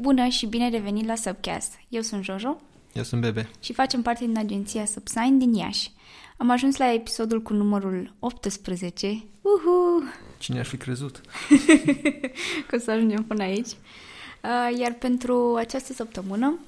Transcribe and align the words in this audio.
Bună 0.00 0.26
și 0.28 0.46
bine 0.46 0.68
revenit 0.68 1.06
la 1.06 1.14
Subcast! 1.14 1.72
Eu 1.88 2.00
sunt 2.00 2.24
Jojo 2.24 2.60
Eu 2.92 3.02
sunt 3.02 3.20
Bebe. 3.20 3.50
și 3.60 3.72
facem 3.72 4.02
parte 4.02 4.24
din 4.24 4.38
agenția 4.38 4.84
Subsign 4.84 5.38
din 5.38 5.54
Iași. 5.54 5.90
Am 6.36 6.50
ajuns 6.50 6.76
la 6.76 6.92
episodul 6.92 7.42
cu 7.42 7.52
numărul 7.52 8.14
18. 8.18 9.06
Uhu! 9.40 10.02
Cine 10.38 10.58
ar 10.58 10.64
fi 10.64 10.76
crezut? 10.76 11.20
Că 12.66 12.76
o 12.76 12.78
să 12.78 12.90
ajungem 12.90 13.24
până 13.24 13.42
aici. 13.42 13.68
Uh, 13.68 14.78
Iar 14.78 14.92
pentru 14.92 15.54
această 15.58 15.92
săptămână 15.92 16.58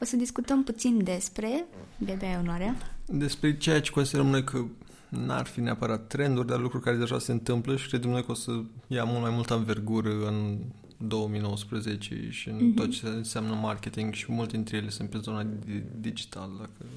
o 0.00 0.04
să 0.04 0.16
discutăm 0.16 0.64
puțin 0.64 1.04
despre... 1.04 1.64
Bebe, 1.98 2.26
ai 2.26 2.36
onoarea? 2.40 2.76
Despre 3.06 3.56
ceea 3.56 3.80
ce 3.80 3.90
considerăm 3.90 4.26
noi 4.26 4.44
că 4.44 4.64
n-ar 5.08 5.46
fi 5.46 5.60
neapărat 5.60 6.06
trenduri, 6.06 6.46
dar 6.46 6.58
lucruri 6.60 6.84
care 6.84 6.96
deja 6.96 7.18
se 7.18 7.32
întâmplă 7.32 7.76
și 7.76 7.88
credem 7.88 8.10
noi 8.10 8.24
că 8.24 8.30
o 8.30 8.34
să 8.34 8.50
ia 8.86 9.04
mult 9.04 9.20
mai 9.20 9.30
multă 9.30 9.54
învergură 9.54 10.10
în 10.26 10.58
2019 10.96 12.28
și 12.30 12.48
în 12.48 12.56
Mhm. 12.66 12.74
tot 12.74 12.90
ce 12.90 13.06
înseamnă 13.06 13.54
marketing 13.54 14.14
și 14.14 14.32
multe 14.32 14.52
dintre 14.56 14.76
ele 14.76 14.88
sunt 14.90 15.10
pe 15.10 15.18
zona 15.18 15.42
di- 15.42 15.82
digital. 16.00 16.50
Dacă... 16.58 16.90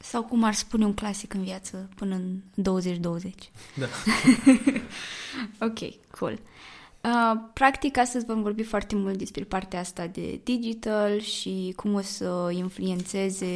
Sau 0.00 0.22
cum 0.22 0.42
ar 0.44 0.52
spune 0.54 0.84
un 0.84 0.94
clasic 0.94 1.34
în 1.34 1.42
viață 1.42 1.88
până 1.94 2.14
în 2.14 2.40
2020. 2.54 3.50
Da. 3.76 3.86
Ok, 5.66 5.78
cool. 6.18 6.38
Uh, 7.04 7.40
practic, 7.52 7.96
astăzi 7.98 8.24
vom 8.26 8.42
vorbi 8.42 8.62
foarte 8.62 8.94
mult 8.96 9.18
despre 9.18 9.44
partea 9.44 9.80
asta 9.80 10.06
de 10.06 10.40
digital 10.44 11.20
și 11.20 11.72
cum 11.76 11.94
o 11.94 12.00
să 12.00 12.52
influențeze 12.56 13.46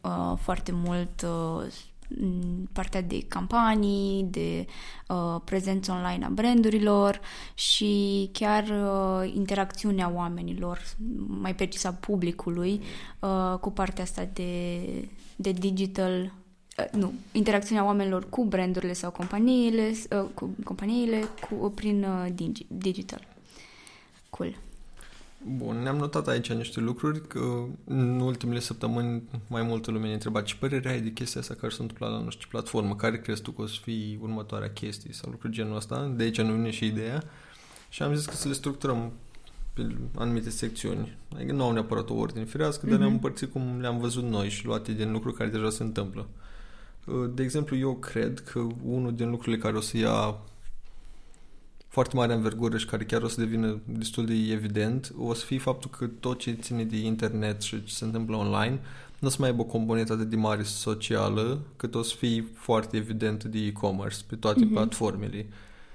uh, 0.00 0.32
foarte 0.40 0.72
mult 0.74 1.22
uh, 1.24 1.66
m, 1.68 1.95
partea 2.72 3.02
de 3.02 3.18
campanii, 3.28 4.22
de 4.30 4.66
uh, 5.08 5.40
prezență 5.44 5.92
online 5.92 6.24
a 6.24 6.28
brandurilor 6.28 7.20
și 7.54 8.28
chiar 8.32 8.62
uh, 8.62 9.32
interacțiunea 9.34 10.12
oamenilor, 10.14 10.80
mai 11.26 11.54
precis 11.54 11.84
a 11.84 11.92
publicului, 11.92 12.82
uh, 13.20 13.58
cu 13.60 13.70
partea 13.70 14.04
asta 14.04 14.28
de, 14.32 14.80
de 15.36 15.50
digital 15.50 16.32
Uh, 16.78 16.84
nu, 16.92 17.12
interacțiunea 17.32 17.84
oamenilor 17.84 18.28
cu 18.28 18.44
brandurile 18.44 18.92
sau 18.92 19.10
companiile, 19.10 19.92
uh, 20.10 20.24
cu 20.34 20.54
companiile 20.64 21.24
cu, 21.40 21.72
prin 21.74 22.04
uh, 22.04 22.32
digi- 22.32 22.66
digital. 22.68 23.26
Cool. 24.30 24.56
Bun, 25.48 25.76
ne-am 25.82 25.96
notat 25.96 26.28
aici 26.28 26.52
niște 26.52 26.80
lucruri 26.80 27.26
că 27.26 27.64
în 27.84 28.20
ultimele 28.20 28.60
săptămâni 28.60 29.22
mai 29.48 29.62
multă 29.62 29.90
lume 29.90 30.06
ne 30.06 30.12
întreba 30.12 30.42
ce 30.42 30.54
părere 30.56 30.88
ai 30.88 31.00
de 31.00 31.10
chestia 31.12 31.40
asta 31.40 31.54
care 31.54 31.72
se 31.72 31.80
întâmplă 31.82 32.06
la 32.08 32.18
nu 32.18 32.30
știu 32.30 32.42
ce 32.42 32.48
platformă, 32.50 32.96
care 32.96 33.20
crezi 33.20 33.42
tu 33.42 33.50
că 33.50 33.62
o 33.62 33.66
să 33.66 33.74
fie 33.82 34.18
următoarea 34.20 34.70
chestie 34.70 35.12
sau 35.12 35.30
lucruri 35.30 35.52
genul 35.52 35.76
ăsta, 35.76 36.12
de 36.16 36.22
aici 36.22 36.40
nu 36.40 36.52
vine 36.52 36.70
și 36.70 36.86
ideea 36.86 37.22
și 37.88 38.02
am 38.02 38.14
zis 38.14 38.26
că 38.26 38.34
să 38.34 38.48
le 38.48 38.54
structurăm 38.54 39.12
pe 39.72 39.96
anumite 40.14 40.50
secțiuni. 40.50 41.16
Adică 41.34 41.52
nu 41.52 41.62
au 41.62 41.72
neapărat 41.72 42.10
o 42.10 42.14
ordine 42.14 42.44
firească, 42.44 42.80
dar 42.86 42.92
Mhm. 42.94 43.00
le-am 43.02 43.12
împărțit 43.12 43.52
cum 43.52 43.80
le-am 43.80 43.98
văzut 43.98 44.24
noi 44.24 44.48
și 44.48 44.66
luate 44.66 44.92
din 44.92 45.12
lucruri 45.12 45.34
care 45.36 45.50
deja 45.50 45.70
se 45.70 45.82
întâmplă. 45.82 46.26
De 47.34 47.42
exemplu, 47.42 47.76
eu 47.76 47.94
cred 47.94 48.40
că 48.40 48.66
unul 48.84 49.14
din 49.14 49.30
lucrurile 49.30 49.62
care 49.62 49.76
o 49.76 49.80
să 49.80 49.96
ia 49.96 50.38
foarte 51.96 52.16
mare 52.16 52.32
învergură 52.32 52.76
și 52.76 52.86
care 52.86 53.04
chiar 53.04 53.22
o 53.22 53.28
să 53.28 53.40
devină 53.40 53.80
destul 53.84 54.26
de 54.26 54.34
evident, 54.34 55.12
o 55.18 55.34
să 55.34 55.44
fie 55.44 55.58
faptul 55.58 55.90
că 55.90 56.06
tot 56.06 56.38
ce 56.38 56.52
ține 56.52 56.84
de 56.84 56.96
internet 56.96 57.62
și 57.62 57.84
ce 57.84 57.94
se 57.94 58.04
întâmplă 58.04 58.36
online 58.36 58.80
nu 59.18 59.28
o 59.28 59.30
să 59.30 59.36
mai 59.40 59.48
aibă 59.48 59.60
o 59.62 59.64
componentă 59.64 60.12
atât 60.12 60.28
de 60.30 60.36
mare 60.36 60.62
socială, 60.62 61.60
cât 61.76 61.94
o 61.94 62.02
să 62.02 62.14
fie 62.16 62.44
foarte 62.54 62.96
evident 62.96 63.44
de 63.44 63.58
e-commerce 63.58 64.16
pe 64.28 64.36
toate 64.36 64.64
Mhm. 64.64 64.72
platformele. 64.72 65.46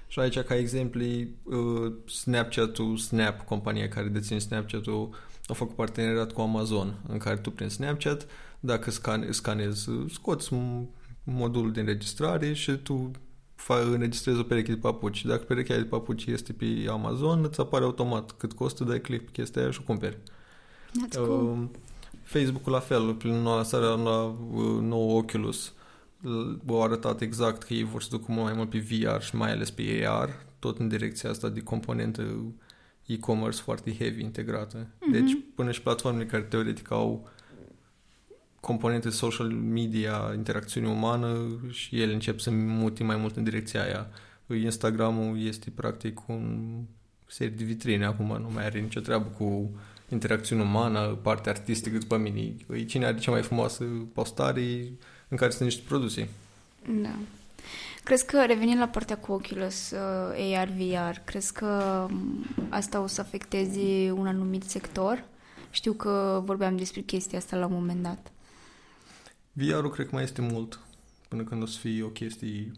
Și 0.08 0.20
aici, 0.20 0.40
ca 0.40 0.56
exemplu, 0.56 1.02
uh, 1.02 1.92
Snapchat-ul, 2.06 2.98
Snap, 2.98 3.42
compania 3.46 3.88
care 3.88 4.08
deține 4.08 4.40
Snapchat-ul, 4.40 5.10
a 5.46 5.54
făcut 5.54 5.76
parteneriat 5.76 6.32
cu 6.32 6.42
Amazon, 6.42 6.94
în 7.08 7.18
care 7.18 7.36
tu 7.38 7.52
prin 7.52 7.70
Snapchat, 7.70 8.26
dacă 8.60 8.92
scan- 8.92 9.30
scanezi, 9.30 9.90
uh, 9.90 10.12
scoți 10.12 10.54
un 10.54 10.86
modul 11.24 11.72
de 11.72 11.80
înregistrare 11.80 12.54
și 12.54 12.72
tu 12.72 13.12
fa- 13.16 13.31
înregistrezi 13.68 14.40
o 14.40 14.44
pereche 14.44 14.72
de 14.72 14.78
papuci. 14.80 15.26
Dacă 15.26 15.44
perechea 15.44 15.76
de 15.76 15.84
papuci 15.84 16.26
este 16.26 16.54
pe 16.54 16.66
Amazon, 16.90 17.44
îți 17.44 17.60
apare 17.60 17.84
automat 17.84 18.32
cât 18.32 18.54
costă, 18.54 18.84
dai 18.84 19.02
click 19.02 19.26
pe 19.26 19.32
chestia 19.32 19.62
aia 19.62 19.72
și 19.72 19.80
o 19.82 19.86
cumperi. 19.86 20.18
That's 21.06 21.16
cool. 21.16 21.30
Uh, 21.52 21.68
Facebook-ul 22.24 22.72
la 22.72 22.80
fel, 22.80 23.14
prin 23.14 23.34
noua 23.34 23.56
lansare 23.56 23.86
la 23.86 24.24
uh, 24.24 24.80
nou 24.82 25.18
Oculus, 25.18 25.74
l- 26.22 26.54
au 26.68 26.84
arătat 26.84 27.22
exact 27.22 27.64
că 27.64 27.74
ei 27.74 27.84
vor 27.84 28.02
să 28.02 28.08
ducă 28.12 28.26
mult 28.28 28.44
mai 28.46 28.54
mult 28.56 28.70
pe 28.70 28.78
VR 28.90 29.22
și 29.22 29.36
mai 29.36 29.52
ales 29.52 29.72
pe 29.72 30.06
AR, 30.08 30.46
tot 30.60 30.78
în 30.80 30.88
direcția 30.88 31.30
asta 31.30 31.50
de 31.50 31.60
componentă 31.60 32.24
e-commerce 33.06 33.62
foarte 33.62 33.96
heavy 33.96 34.22
integrată. 34.22 34.88
Mhm. 35.00 35.12
Deci 35.12 35.38
până 35.56 35.72
și 35.72 35.82
platformele 35.82 36.26
care 36.26 36.44
teoretic 36.44 36.92
au 36.92 37.30
componente 38.62 39.10
social 39.10 39.48
media, 39.50 40.32
interacțiune 40.36 40.88
umană 40.88 41.60
și 41.70 42.02
ele 42.02 42.14
încep 42.14 42.40
să 42.40 42.52
mute 42.52 43.04
mai 43.04 43.16
mult 43.16 43.36
în 43.36 43.44
direcția 43.44 43.84
aia. 43.84 44.08
Instagramul 44.64 45.46
este 45.46 45.70
practic 45.76 46.28
un 46.28 46.70
serie 47.28 47.56
de 47.58 47.64
vitrine 47.64 48.06
acum, 48.06 48.26
nu 48.26 48.50
mai 48.54 48.66
are 48.66 48.80
nicio 48.80 49.00
treabă 49.00 49.30
cu 49.38 49.72
interacțiune 50.10 50.62
umană, 50.62 51.08
partea 51.22 51.52
artistică 51.52 51.98
după 51.98 52.18
mine. 52.18 52.54
E 52.74 52.84
Cine 52.84 53.06
are 53.06 53.18
cea 53.18 53.32
mai 53.32 53.42
frumoasă 53.42 53.84
postare 54.14 54.92
în 55.28 55.38
care 55.38 55.52
sunt 55.52 55.64
niște 55.64 55.84
produse. 55.88 56.30
Da. 57.02 57.16
Crezi 58.04 58.26
că, 58.26 58.44
revenind 58.46 58.80
la 58.80 58.88
partea 58.88 59.18
cu 59.18 59.32
Oculus, 59.32 59.92
uh, 59.92 60.56
AR, 60.56 60.68
VR, 60.68 61.18
crezi 61.26 61.54
că 61.54 62.06
um, 62.10 62.46
asta 62.70 63.02
o 63.02 63.08
să 63.08 63.22
afecteze 63.22 64.12
un 64.12 64.28
anumit 64.28 64.64
sector? 64.64 65.24
Știu 65.70 65.94
că 65.94 66.42
vorbeam 66.46 66.78
despre 66.78 67.02
chestia 67.02 67.38
asta 67.38 67.58
la 67.58 67.66
un 67.66 67.74
moment 67.74 68.04
dat. 68.04 68.32
VR-ul 69.54 69.90
cred 69.90 70.08
că 70.08 70.16
mai 70.16 70.24
este 70.24 70.42
mult 70.42 70.80
până 71.28 71.44
când 71.44 71.62
o 71.62 71.66
să 71.66 71.80
fie 71.80 72.04
o 72.04 72.08
chestie 72.08 72.72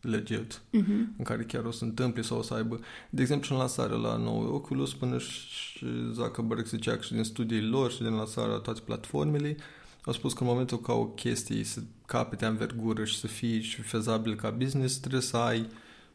legit. 0.00 0.62
Mhm. 0.70 1.14
în 1.18 1.24
care 1.24 1.42
chiar 1.42 1.64
o 1.64 1.70
să 1.70 1.84
întâmple 1.84 2.22
sau 2.22 2.38
o 2.38 2.42
să 2.42 2.54
aibă. 2.54 2.80
De 3.10 3.22
exemplu, 3.22 3.54
în 3.54 3.60
lansarea 3.60 3.96
la 3.96 4.16
nou 4.16 4.54
Oculus, 4.54 4.94
până 4.94 5.18
și 5.18 5.86
Zuckerberg 6.12 6.66
zicea 6.66 6.96
că 6.96 7.02
și 7.02 7.12
din 7.12 7.24
studiile 7.24 7.66
lor 7.66 7.92
și 7.92 8.02
din 8.02 8.14
lansarea 8.14 8.52
la 8.52 8.58
toate 8.58 8.80
platformele, 8.84 9.56
au 10.04 10.12
spus 10.12 10.32
că 10.32 10.42
în 10.42 10.48
momentul 10.48 10.80
ca 10.80 10.92
o 10.92 11.06
chestie 11.06 11.64
să 11.64 11.80
capete 12.06 12.46
învergură 12.46 13.04
și 13.04 13.18
să 13.18 13.26
fie 13.26 13.60
și 13.60 13.82
fezabil 13.82 14.34
ca 14.34 14.50
business, 14.50 14.98
trebuie 14.98 15.20
să 15.20 15.36
ai 15.36 15.66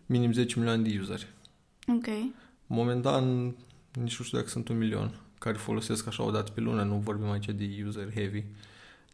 minim 0.06 0.32
10 0.32 0.60
milioane 0.60 0.90
de 0.90 1.00
useri. 1.02 1.28
Ok. 1.88 2.08
Momentan, 2.68 3.44
nici 3.94 4.18
nu 4.18 4.26
știu 4.26 4.38
dacă 4.38 4.50
sunt 4.50 4.68
un 4.68 4.78
milion 4.78 5.20
care 5.40 5.58
folosesc 5.58 6.08
așa 6.08 6.24
o 6.24 6.32
dată 6.32 6.52
pe 6.52 6.62
lună, 6.62 6.84
nu 6.84 6.96
vorbim 6.96 7.30
aici 7.30 7.46
de 7.46 7.84
user 7.86 8.14
heavy 8.14 8.44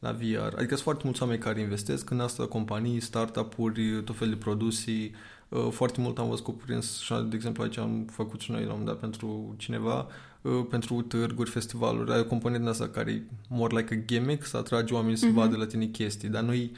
la 0.01 0.11
VR. 0.11 0.53
Adică 0.55 0.67
sunt 0.67 0.79
foarte 0.79 1.01
mulți 1.05 1.21
oameni 1.21 1.39
care 1.39 1.59
investesc 1.59 2.09
în 2.09 2.19
asta, 2.19 2.47
companii, 2.47 2.99
startup-uri, 2.99 4.03
tot 4.03 4.15
fel 4.17 4.29
de 4.29 4.35
produse. 4.35 4.91
Uh, 5.49 5.67
Foarte 5.71 6.01
mult 6.01 6.17
am 6.17 6.29
văzut 6.29 6.43
cuprins 6.43 6.99
și, 6.99 7.13
de 7.29 7.35
exemplu, 7.35 7.63
aici 7.63 7.77
am 7.77 8.05
făcut 8.11 8.39
și 8.39 8.51
noi 8.51 8.59
la 8.65 8.71
un 8.73 8.79
moment 8.79 8.87
dat 8.87 8.99
pentru 8.99 9.53
cineva, 9.57 10.07
uh, 10.41 10.65
pentru 10.69 11.01
târguri, 11.01 11.49
festivaluri. 11.49 12.11
Ai 12.11 12.19
o 12.19 12.25
componentă 12.25 12.69
asta 12.69 12.87
care 12.87 13.11
e 13.11 13.21
more 13.49 13.75
like 13.79 13.93
a 13.93 14.05
gimmick, 14.05 14.45
să 14.45 14.57
atragi 14.57 14.93
oamenii 14.93 15.17
să 15.17 15.25
Mhm. 15.25 15.35
vadă 15.35 15.57
la 15.57 15.65
tine 15.65 15.85
chestii, 15.85 16.29
dar 16.29 16.43
nu-i, 16.43 16.71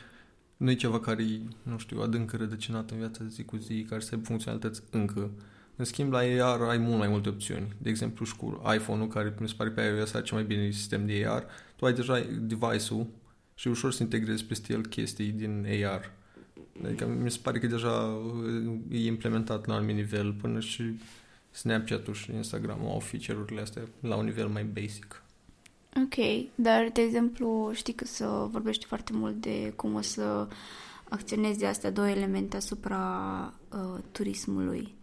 nu 0.58 0.72
e 0.72 0.76
ceva 0.76 1.00
care 1.00 1.24
e, 1.24 1.40
nu 1.64 1.78
știu, 1.78 2.02
adânc 2.02 2.32
rădăcinat 2.32 2.92
în 2.92 2.98
viața 2.98 3.24
de 3.24 3.30
zi 3.30 3.44
cu 3.44 3.58
zi, 3.58 3.86
care 3.90 4.02
să 4.02 4.10
aibă 4.14 4.26
funcționalități 4.26 4.82
încă. 4.92 5.30
În 5.76 5.86
schimb, 5.86 6.12
la 6.12 6.18
AR 6.18 6.62
ai 6.62 6.78
mult 6.78 6.98
mai 6.98 7.08
multe 7.08 7.30
opțiuni. 7.30 7.68
De 7.78 7.90
exemplu, 7.90 8.26
și 8.26 8.36
cu 8.36 8.62
iPhone-ul, 8.76 9.08
care 9.08 9.34
mi 9.40 9.48
se 9.48 9.54
pare 9.58 9.70
pe 9.70 9.82
iOS 9.82 10.14
are 10.14 10.24
cel 10.24 10.38
mai 10.38 10.46
bine 10.46 10.72
sistem 10.72 11.06
de 11.06 11.26
AR, 11.28 11.46
tu 11.76 11.86
ai 11.86 11.94
deja 11.94 12.26
device-ul 12.40 13.08
și 13.56 13.68
e 13.68 13.72
ușor 13.72 13.92
să 13.92 14.04
integrezi 14.04 14.46
peste 14.46 14.74
el 14.74 14.86
chestii 14.86 15.32
din 15.32 15.66
AR. 15.86 16.12
Adică 16.84 17.06
mi 17.06 17.32
se 17.32 17.40
pare 17.42 17.60
că 17.60 17.68
deja 17.68 17.92
uh, 17.92 18.74
e 18.90 19.06
implementat 19.06 19.66
la 19.66 19.74
un 19.74 19.78
anumit 19.80 19.96
nivel, 19.96 20.34
până 20.34 20.60
și 20.60 20.84
Snapchat-ul 21.52 22.14
și 22.14 22.32
Instagram-ul 22.34 22.90
au 22.90 23.00
feature-urile 23.00 23.62
astea 23.62 23.82
la 24.00 24.16
un 24.16 24.26
nivel 24.26 24.48
mai 24.48 24.64
basic. 24.64 25.24
Ok, 25.96 26.48
dar, 26.56 26.90
de 26.94 27.02
exemplu, 27.02 27.72
știi 27.74 27.94
că 27.94 28.06
să 28.06 28.48
vorbești 28.52 28.86
foarte 28.86 29.14
mult 29.14 29.42
de 29.42 29.74
cum 29.76 29.94
o 29.94 30.02
să 30.02 30.48
acționezi 31.10 31.66
astea 31.66 31.92
două 31.92 32.10
elemente 32.10 32.56
asupra 32.56 33.54
uh, 33.72 34.00
turismului. 34.12 34.94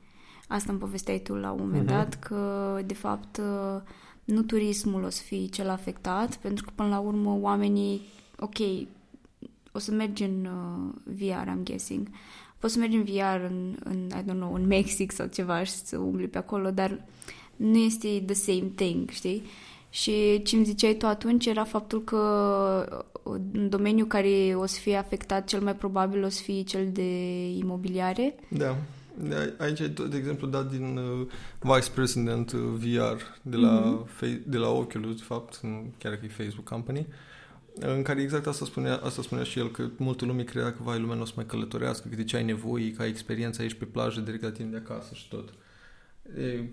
Asta 0.53 0.71
îmi 0.73 0.81
povesteai 0.81 1.19
tu 1.19 1.35
la 1.35 1.51
un 1.51 1.59
moment 1.61 1.85
Mhm. 1.87 1.95
dat, 1.95 2.15
că, 2.15 2.81
de 2.87 2.95
fapt, 2.95 3.37
uh, 3.37 3.81
nu 4.25 4.43
turismul 4.43 5.03
o 5.05 5.09
să 5.09 5.23
fie 5.23 5.47
cel 5.47 5.69
afectat, 5.69 6.37
pentru 6.37 6.65
că, 6.65 6.71
până 6.75 6.89
la 6.89 6.99
urmă, 6.99 7.39
oamenii, 7.41 8.01
ok, 8.39 8.57
o 9.73 9.79
să 9.79 9.91
mergi 9.93 10.23
în 10.23 10.45
uh, 10.45 11.15
VR, 11.17 11.49
I'm 11.51 11.63
guessing, 11.65 12.09
poți 12.59 12.73
să 12.73 12.79
mergi 12.79 12.97
în 12.97 13.05
VR 13.05 13.45
în, 13.51 13.77
în, 13.85 14.09
I 14.19 14.23
don't 14.23 14.37
know, 14.39 14.55
în 14.55 14.67
Mexic 14.67 15.13
sau 15.13 15.27
ceva 15.27 15.63
și 15.63 15.73
să 15.73 15.99
umbli 15.99 16.27
pe 16.29 16.39
acolo, 16.39 16.71
dar 16.71 17.05
nu 17.57 17.77
este 17.77 18.23
the 18.27 18.35
same 18.35 18.71
thing, 18.75 19.09
știi? 19.11 19.43
Și 19.91 20.43
ce 20.43 20.57
îmi 20.57 20.65
ziceai 20.65 20.95
tu 20.95 21.07
atunci 21.07 21.47
era 21.47 21.65
faptul 21.65 22.03
că 22.03 23.05
un 23.23 23.69
domeniu 23.69 24.05
care 24.05 24.55
o 24.57 24.67
să 24.67 24.81
fie 24.81 24.97
afectat 24.97 25.49
cel 25.49 25.61
mai 25.61 25.75
probabil 25.77 26.25
o 26.25 26.29
să 26.29 26.43
fie 26.43 26.63
cel 26.63 26.89
de 26.93 27.49
imobiliare. 27.51 28.35
Da. 28.49 28.77
Aici 29.59 29.81
de 29.81 30.17
exemplu, 30.17 30.47
dat 30.47 30.71
din 30.71 30.97
uh, 30.97 31.27
Vice 31.61 31.91
President 31.91 32.53
uh, 32.53 32.61
VR 32.61 33.23
de 33.43 33.57
la, 33.57 33.83
mm-hmm. 33.83 34.11
fe- 34.11 34.43
de 34.47 34.57
la 34.57 34.69
Oculus, 34.69 35.17
de 35.17 35.23
fapt, 35.23 35.61
chiar 35.99 36.17
că 36.17 36.25
e 36.25 36.29
Facebook 36.29 36.69
Company, 36.69 37.07
în 37.75 38.03
care 38.03 38.21
exact 38.21 38.47
asta 38.47 38.65
spunea, 38.65 38.97
asta 38.97 39.23
spunea 39.23 39.45
și 39.45 39.59
el, 39.59 39.71
că 39.71 39.89
multă 39.97 40.25
lume 40.25 40.43
credea 40.43 40.73
că, 40.73 40.79
vai, 40.83 40.99
lumea 40.99 41.15
nu 41.15 41.23
o 41.23 41.25
să 41.25 41.33
mai 41.37 41.47
călătorească, 41.47 42.09
că 42.09 42.17
de 42.17 42.25
ce 42.25 42.37
ai 42.37 42.45
nevoie, 42.45 42.93
ca 42.93 43.07
experiența 43.07 43.63
aici 43.63 43.75
pe 43.75 43.85
plajă, 43.85 44.21
direct 44.21 44.43
la 44.43 44.51
tine 44.51 44.69
de 44.69 44.77
acasă 44.77 45.15
și 45.15 45.29
tot. 45.29 45.55
E, 46.39 46.69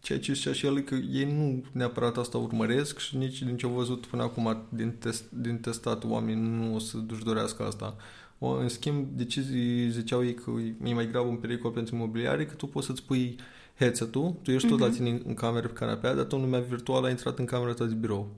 ceea 0.00 0.18
ce 0.18 0.32
zicea 0.32 0.52
și 0.52 0.66
el 0.66 0.80
că 0.80 0.94
ei 0.94 1.32
nu 1.36 1.64
neapărat 1.72 2.16
asta 2.16 2.38
urmăresc 2.38 2.98
și 2.98 3.16
nici 3.16 3.42
din 3.42 3.56
ce 3.56 3.66
au 3.66 3.72
văzut 3.72 4.06
până 4.06 4.22
acum 4.22 4.66
din, 4.68 4.90
test, 4.90 5.30
din 5.30 5.58
testat 5.58 6.04
oamenii 6.04 6.48
nu 6.48 6.74
o 6.74 6.78
să 6.78 6.96
își 7.08 7.24
dorească 7.24 7.62
asta. 7.62 7.96
O, 8.44 8.58
în 8.58 8.68
schimb, 8.68 9.06
decizii 9.16 9.90
ziceau 9.90 10.24
ei 10.24 10.34
că 10.34 10.50
e 10.84 10.94
mai 10.94 11.10
grav 11.10 11.28
un 11.28 11.36
pericol 11.36 11.70
pentru 11.70 11.94
imobiliare, 11.94 12.46
că 12.46 12.54
tu 12.54 12.66
poți 12.66 12.86
să-ți 12.86 13.02
pui 13.02 13.36
headset-ul, 13.78 14.36
tu 14.42 14.50
ești 14.50 14.68
tot 14.68 14.76
uh-huh. 14.76 14.80
la 14.80 14.86
mhm. 14.86 14.96
tine 14.96 15.20
în 15.26 15.34
cameră 15.34 15.66
pe 15.66 15.72
canapea, 15.72 16.14
dar 16.14 16.24
tu 16.24 16.36
în 16.36 16.42
lumea 16.42 16.60
virtuală 16.60 17.04
ai 17.06 17.10
intrat 17.10 17.38
în 17.38 17.44
camera 17.44 17.72
ta 17.72 17.84
de 17.84 17.94
birou. 17.94 18.28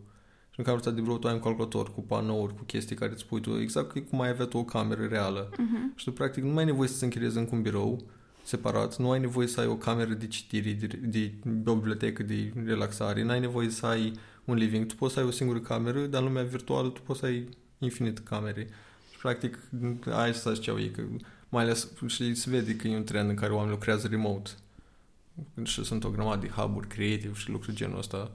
Și 0.51 0.59
în 0.59 0.65
camera 0.65 0.83
ta 0.83 0.91
de 0.91 1.01
birou 1.01 1.19
tu 1.19 1.27
ai 1.27 1.35
un 1.35 1.41
calculator 1.41 1.95
cu 1.95 2.01
panouri, 2.01 2.55
cu 2.55 2.63
chestii 2.63 2.97
care 2.97 3.13
îți 3.13 3.27
pui 3.27 3.41
tu, 3.41 3.61
exact 3.61 4.09
cum 4.09 4.21
ai 4.21 4.29
avea 4.29 4.45
tu 4.45 4.59
o 4.59 4.65
cameră 4.65 5.05
reală. 5.05 5.49
Uh-huh. 5.53 5.95
Și 5.95 6.05
tu, 6.05 6.13
practic, 6.13 6.43
nu 6.43 6.51
mai 6.51 6.63
ai 6.63 6.71
nevoie 6.71 6.89
să-ți 6.89 7.05
închiriezi 7.05 7.39
în 7.39 7.49
un 7.53 7.63
birou, 7.63 8.05
separat. 8.43 8.99
Nu 8.99 9.11
ai 9.11 9.21
nevoie 9.21 9.47
să 9.47 9.61
ai 9.61 9.67
o 9.67 9.77
cameră 9.77 10.13
de 10.13 10.27
citire, 10.27 10.73
de, 10.73 10.87
de, 10.87 11.33
de 11.43 11.71
o 11.71 11.75
bibliotecă 11.75 12.23
de 12.23 12.53
relaxare, 12.65 13.23
nu 13.23 13.31
ai 13.31 13.41
nevoie 13.41 13.69
să 13.69 13.87
ai 13.87 14.13
un 14.45 14.57
living. 14.57 14.87
Tu 14.87 14.95
poți 14.95 15.15
să 15.15 15.21
ai 15.21 15.27
o 15.27 15.31
singură 15.31 15.59
cameră, 15.59 16.01
dar 16.01 16.21
în 16.21 16.27
lumea 16.27 16.43
virtuală 16.43 16.89
tu 16.89 17.01
poți 17.01 17.19
să 17.19 17.27
ai 17.27 17.49
infinite 17.79 18.21
camere. 18.25 18.69
Și 19.17 19.23
practic, 19.23 19.59
aia 20.11 20.33
să 20.33 20.53
ziceau 20.53 20.81
ei, 20.81 20.91
că 20.91 21.03
mai 21.49 21.63
ales 21.63 21.89
și 22.07 22.35
se 22.35 22.51
vede 22.51 22.77
că 22.77 22.89
e 22.89 22.97
un 22.97 23.05
trend 23.05 23.29
în 23.29 23.35
care 23.35 23.53
oamenii 23.53 23.75
lucrează 23.75 24.07
remote. 24.07 24.51
Și 25.63 25.85
sunt 25.85 26.05
o 26.05 26.11
grămadă 26.11 26.41
de 26.41 26.53
hub-uri 26.53 26.89
creative 26.89 27.33
și 27.35 27.51
lucruri 27.51 27.77
genul 27.77 27.99
ăsta. 27.99 28.31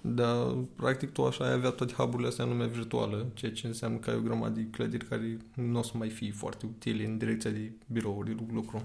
Dar, 0.00 0.54
practic, 0.76 1.12
tu 1.12 1.24
așa 1.24 1.44
ai 1.44 1.52
avea 1.52 1.70
toate 1.70 1.92
hub 1.92 2.24
astea 2.24 2.44
în 2.44 2.50
lumea 2.50 2.66
virtuală, 2.66 3.26
ceea 3.34 3.52
ce 3.52 3.66
înseamnă 3.66 3.98
că 3.98 4.10
ai 4.10 4.16
o 4.16 4.20
grămadă 4.20 4.60
de 4.60 4.66
clădiri 4.70 5.04
care 5.04 5.36
nu 5.54 5.78
o 5.78 5.82
să 5.82 5.92
mai 5.94 6.08
fie 6.08 6.32
foarte 6.32 6.66
utile 6.66 7.04
în 7.04 7.18
direcția 7.18 7.50
de 7.50 7.70
birouri 7.92 8.34
de 8.34 8.42
lucru. 8.52 8.82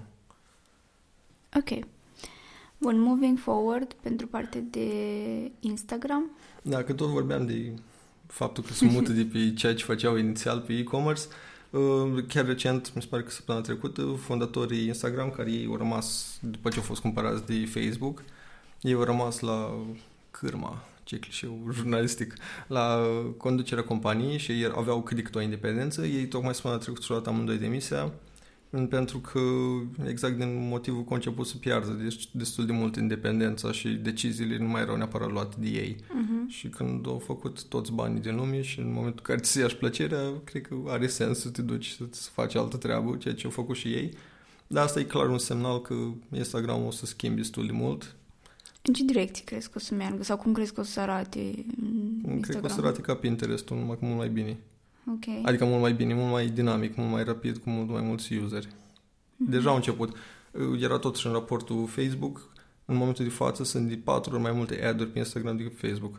Ok. 1.56 1.84
Bun, 2.78 3.00
moving 3.00 3.38
forward 3.38 3.92
pentru 3.92 4.26
partea 4.26 4.60
de 4.70 4.88
Instagram. 5.60 6.30
Da, 6.62 6.82
că 6.82 6.92
tot 6.92 7.08
vorbeam 7.08 7.46
de 7.46 7.72
faptul 8.34 8.64
că 8.64 8.72
se 8.72 8.84
mută 8.84 9.12
de 9.12 9.24
pe 9.32 9.52
ceea 9.56 9.74
ce 9.74 9.84
făceau 9.84 10.16
inițial 10.16 10.60
pe 10.60 10.72
e-commerce. 10.72 11.22
Uh, 11.70 12.24
chiar 12.28 12.46
recent, 12.46 12.94
mi 12.94 13.02
se 13.02 13.08
pare 13.10 13.22
că 13.22 13.30
săptămâna 13.30 13.64
trecută, 13.64 14.02
fondatorii 14.02 14.86
Instagram, 14.86 15.30
care 15.30 15.50
ei 15.50 15.66
au 15.66 15.76
rămas, 15.76 16.38
după 16.40 16.68
ce 16.68 16.76
au 16.76 16.82
fost 16.82 17.00
cumpărați 17.00 17.46
de 17.46 17.66
Facebook, 17.66 18.22
ei 18.80 18.92
au 18.92 19.02
rămas 19.02 19.40
la 19.40 19.74
cârma, 20.30 20.84
ce 21.04 21.18
clișeu 21.18 21.68
jurnalistic, 21.72 22.34
la 22.66 23.06
conducerea 23.36 23.84
companiei 23.84 24.38
și 24.38 24.52
ei 24.52 24.70
aveau 24.76 25.02
cât 25.02 25.16
de 25.16 25.22
cât 25.22 25.34
o 25.34 25.40
independență. 25.40 26.06
Ei 26.06 26.26
tocmai 26.26 26.54
săptămâna 26.54 26.80
trecută 26.80 27.04
și-au 27.04 27.16
luat 27.16 27.28
amândoi 27.28 27.58
demisia 27.58 28.12
pentru 28.82 29.18
că 29.18 29.40
exact 30.08 30.38
din 30.38 30.68
motivul 30.68 31.00
că 31.00 31.08
au 31.08 31.14
început 31.14 31.46
să 31.46 31.56
piardă 31.56 31.90
deci 31.90 32.28
destul 32.32 32.66
de 32.66 32.72
mult 32.72 32.96
independența 32.96 33.72
și 33.72 33.88
deciziile 33.88 34.58
nu 34.58 34.68
mai 34.68 34.82
erau 34.82 34.96
neapărat 34.96 35.30
luate 35.30 35.56
de 35.58 35.68
ei. 35.68 35.96
Uh-huh. 35.96 36.48
Și 36.48 36.68
când 36.68 37.06
au 37.06 37.18
făcut 37.18 37.64
toți 37.64 37.92
banii 37.92 38.20
din 38.20 38.36
lume 38.36 38.62
și 38.62 38.78
în 38.78 38.92
momentul 38.92 39.18
în 39.18 39.22
care 39.22 39.38
ți 39.38 39.58
iași 39.58 39.76
plăcerea, 39.76 40.32
cred 40.44 40.66
că 40.66 40.74
are 40.86 41.06
sens 41.06 41.38
să 41.38 41.48
te 41.48 41.62
duci 41.62 41.96
să 42.10 42.28
faci 42.32 42.54
altă 42.54 42.76
treabă, 42.76 43.16
ceea 43.16 43.34
ce 43.34 43.44
au 43.44 43.50
făcut 43.50 43.76
și 43.76 43.88
ei. 43.88 44.10
Dar 44.66 44.84
asta 44.84 45.00
e 45.00 45.04
clar 45.04 45.28
un 45.28 45.38
semnal 45.38 45.80
că 45.80 45.94
Instagram 46.32 46.84
o 46.86 46.90
să 46.90 47.06
schimbi 47.06 47.40
destul 47.40 47.66
de 47.66 47.72
mult. 47.72 48.14
În 48.82 48.92
ce 48.92 49.04
direcție 49.04 49.44
crezi 49.44 49.66
că 49.70 49.72
o 49.76 49.80
să 49.80 49.94
meargă? 49.94 50.22
Sau 50.22 50.36
cum 50.36 50.52
crezi 50.52 50.72
că 50.72 50.80
o 50.80 50.84
să 50.84 51.00
arate 51.00 51.38
Instagram? 51.38 52.40
Cred 52.40 52.60
că 52.60 52.66
o 52.66 52.68
să 52.68 52.80
arate 52.80 53.00
ca 53.00 53.14
Pinterest-ul, 53.14 53.76
numai 53.76 53.96
mult 54.00 54.16
mai 54.16 54.28
bine. 54.28 54.56
Okay. 55.12 55.42
Adică 55.44 55.64
mult 55.64 55.80
mai 55.80 55.92
bine, 55.92 56.14
mult 56.14 56.30
mai 56.30 56.46
dinamic, 56.46 56.96
mult 56.96 57.10
mai 57.10 57.24
rapid, 57.24 57.56
cu 57.56 57.70
mult 57.70 57.88
mai 57.88 58.02
mulți 58.02 58.34
useri. 58.34 58.66
Mm-hmm. 58.66 59.48
Deja 59.48 59.70
au 59.70 59.76
început. 59.76 60.16
Era 60.80 60.98
totuși 60.98 61.26
în 61.26 61.32
raportul 61.32 61.86
Facebook, 61.86 62.52
în 62.84 62.96
momentul 62.96 63.24
de 63.24 63.30
față 63.30 63.64
sunt 63.64 63.88
de 63.88 63.96
patru 63.96 64.34
ori 64.34 64.42
mai 64.42 64.52
multe 64.52 64.84
ad-uri 64.84 65.10
pe 65.10 65.18
Instagram 65.18 65.56
decât 65.56 65.76
pe 65.76 65.86
Facebook. 65.86 66.16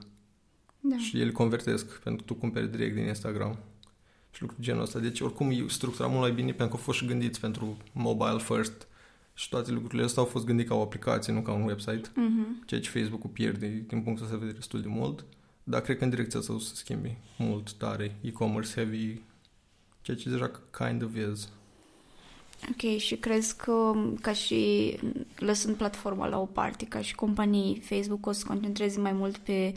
Da. 0.79 0.97
Și 0.97 1.19
ele 1.19 1.31
convertesc, 1.31 1.99
pentru 1.99 2.25
că 2.25 2.33
tu 2.33 2.39
cumperi 2.39 2.71
direct 2.71 2.95
din 2.95 3.05
Instagram. 3.05 3.57
Și 4.31 4.41
lucruri 4.41 4.63
genul 4.63 4.81
ăsta. 4.81 4.99
Deci, 4.99 5.19
oricum, 5.19 5.49
e 5.49 5.63
structurat 5.67 6.09
mult 6.09 6.21
mai 6.21 6.31
bine 6.31 6.47
pentru 6.47 6.67
că 6.67 6.73
au 6.73 6.79
fost 6.79 6.97
și 6.97 7.05
gândiți 7.05 7.39
pentru 7.39 7.77
mobile 7.91 8.37
first. 8.37 8.87
Și 9.33 9.49
toate 9.49 9.71
lucrurile 9.71 10.03
astea 10.03 10.21
au 10.21 10.27
fost 10.27 10.45
gândite 10.45 10.67
ca 10.67 10.75
o 10.75 10.81
aplicație, 10.81 11.33
nu 11.33 11.41
ca 11.41 11.51
un 11.51 11.63
website. 11.63 12.09
Mm-hmm. 12.09 12.65
Ceea 12.65 12.81
ce 12.81 12.99
Facebook-ul 12.99 13.29
pierde 13.29 13.83
din 13.87 14.01
punctul 14.01 14.23
ăsta 14.23 14.35
de 14.35 14.35
vedere 14.35 14.57
destul 14.57 14.81
de 14.81 14.87
mult. 14.87 15.25
Dar 15.67 15.81
cred 15.81 15.97
că 15.97 16.03
în 16.03 16.09
direcția 16.09 16.39
asta 16.39 16.53
o 16.53 16.59
să 16.59 16.67
se 16.67 16.75
schimbi 16.75 17.17
mult 17.37 17.73
tare. 17.73 18.15
E-commerce 18.21 18.73
heavy, 18.73 19.21
ceea 20.01 20.17
ce 20.17 20.29
deja 20.29 20.51
kind 20.71 21.03
of 21.03 21.11
is. 21.31 21.49
Ok, 22.69 22.97
și 22.97 23.15
crezi 23.15 23.55
că 23.55 23.93
ca 24.21 24.33
și 24.33 24.93
lăsând 25.35 25.75
platforma 25.75 26.27
la 26.27 26.39
o 26.39 26.45
parte, 26.45 26.85
ca 26.85 27.01
și 27.01 27.15
companii, 27.15 27.79
Facebook 27.79 28.25
o 28.25 28.31
să 28.31 28.45
concentreze 28.47 28.99
mai 28.99 29.11
mult 29.11 29.37
pe 29.37 29.73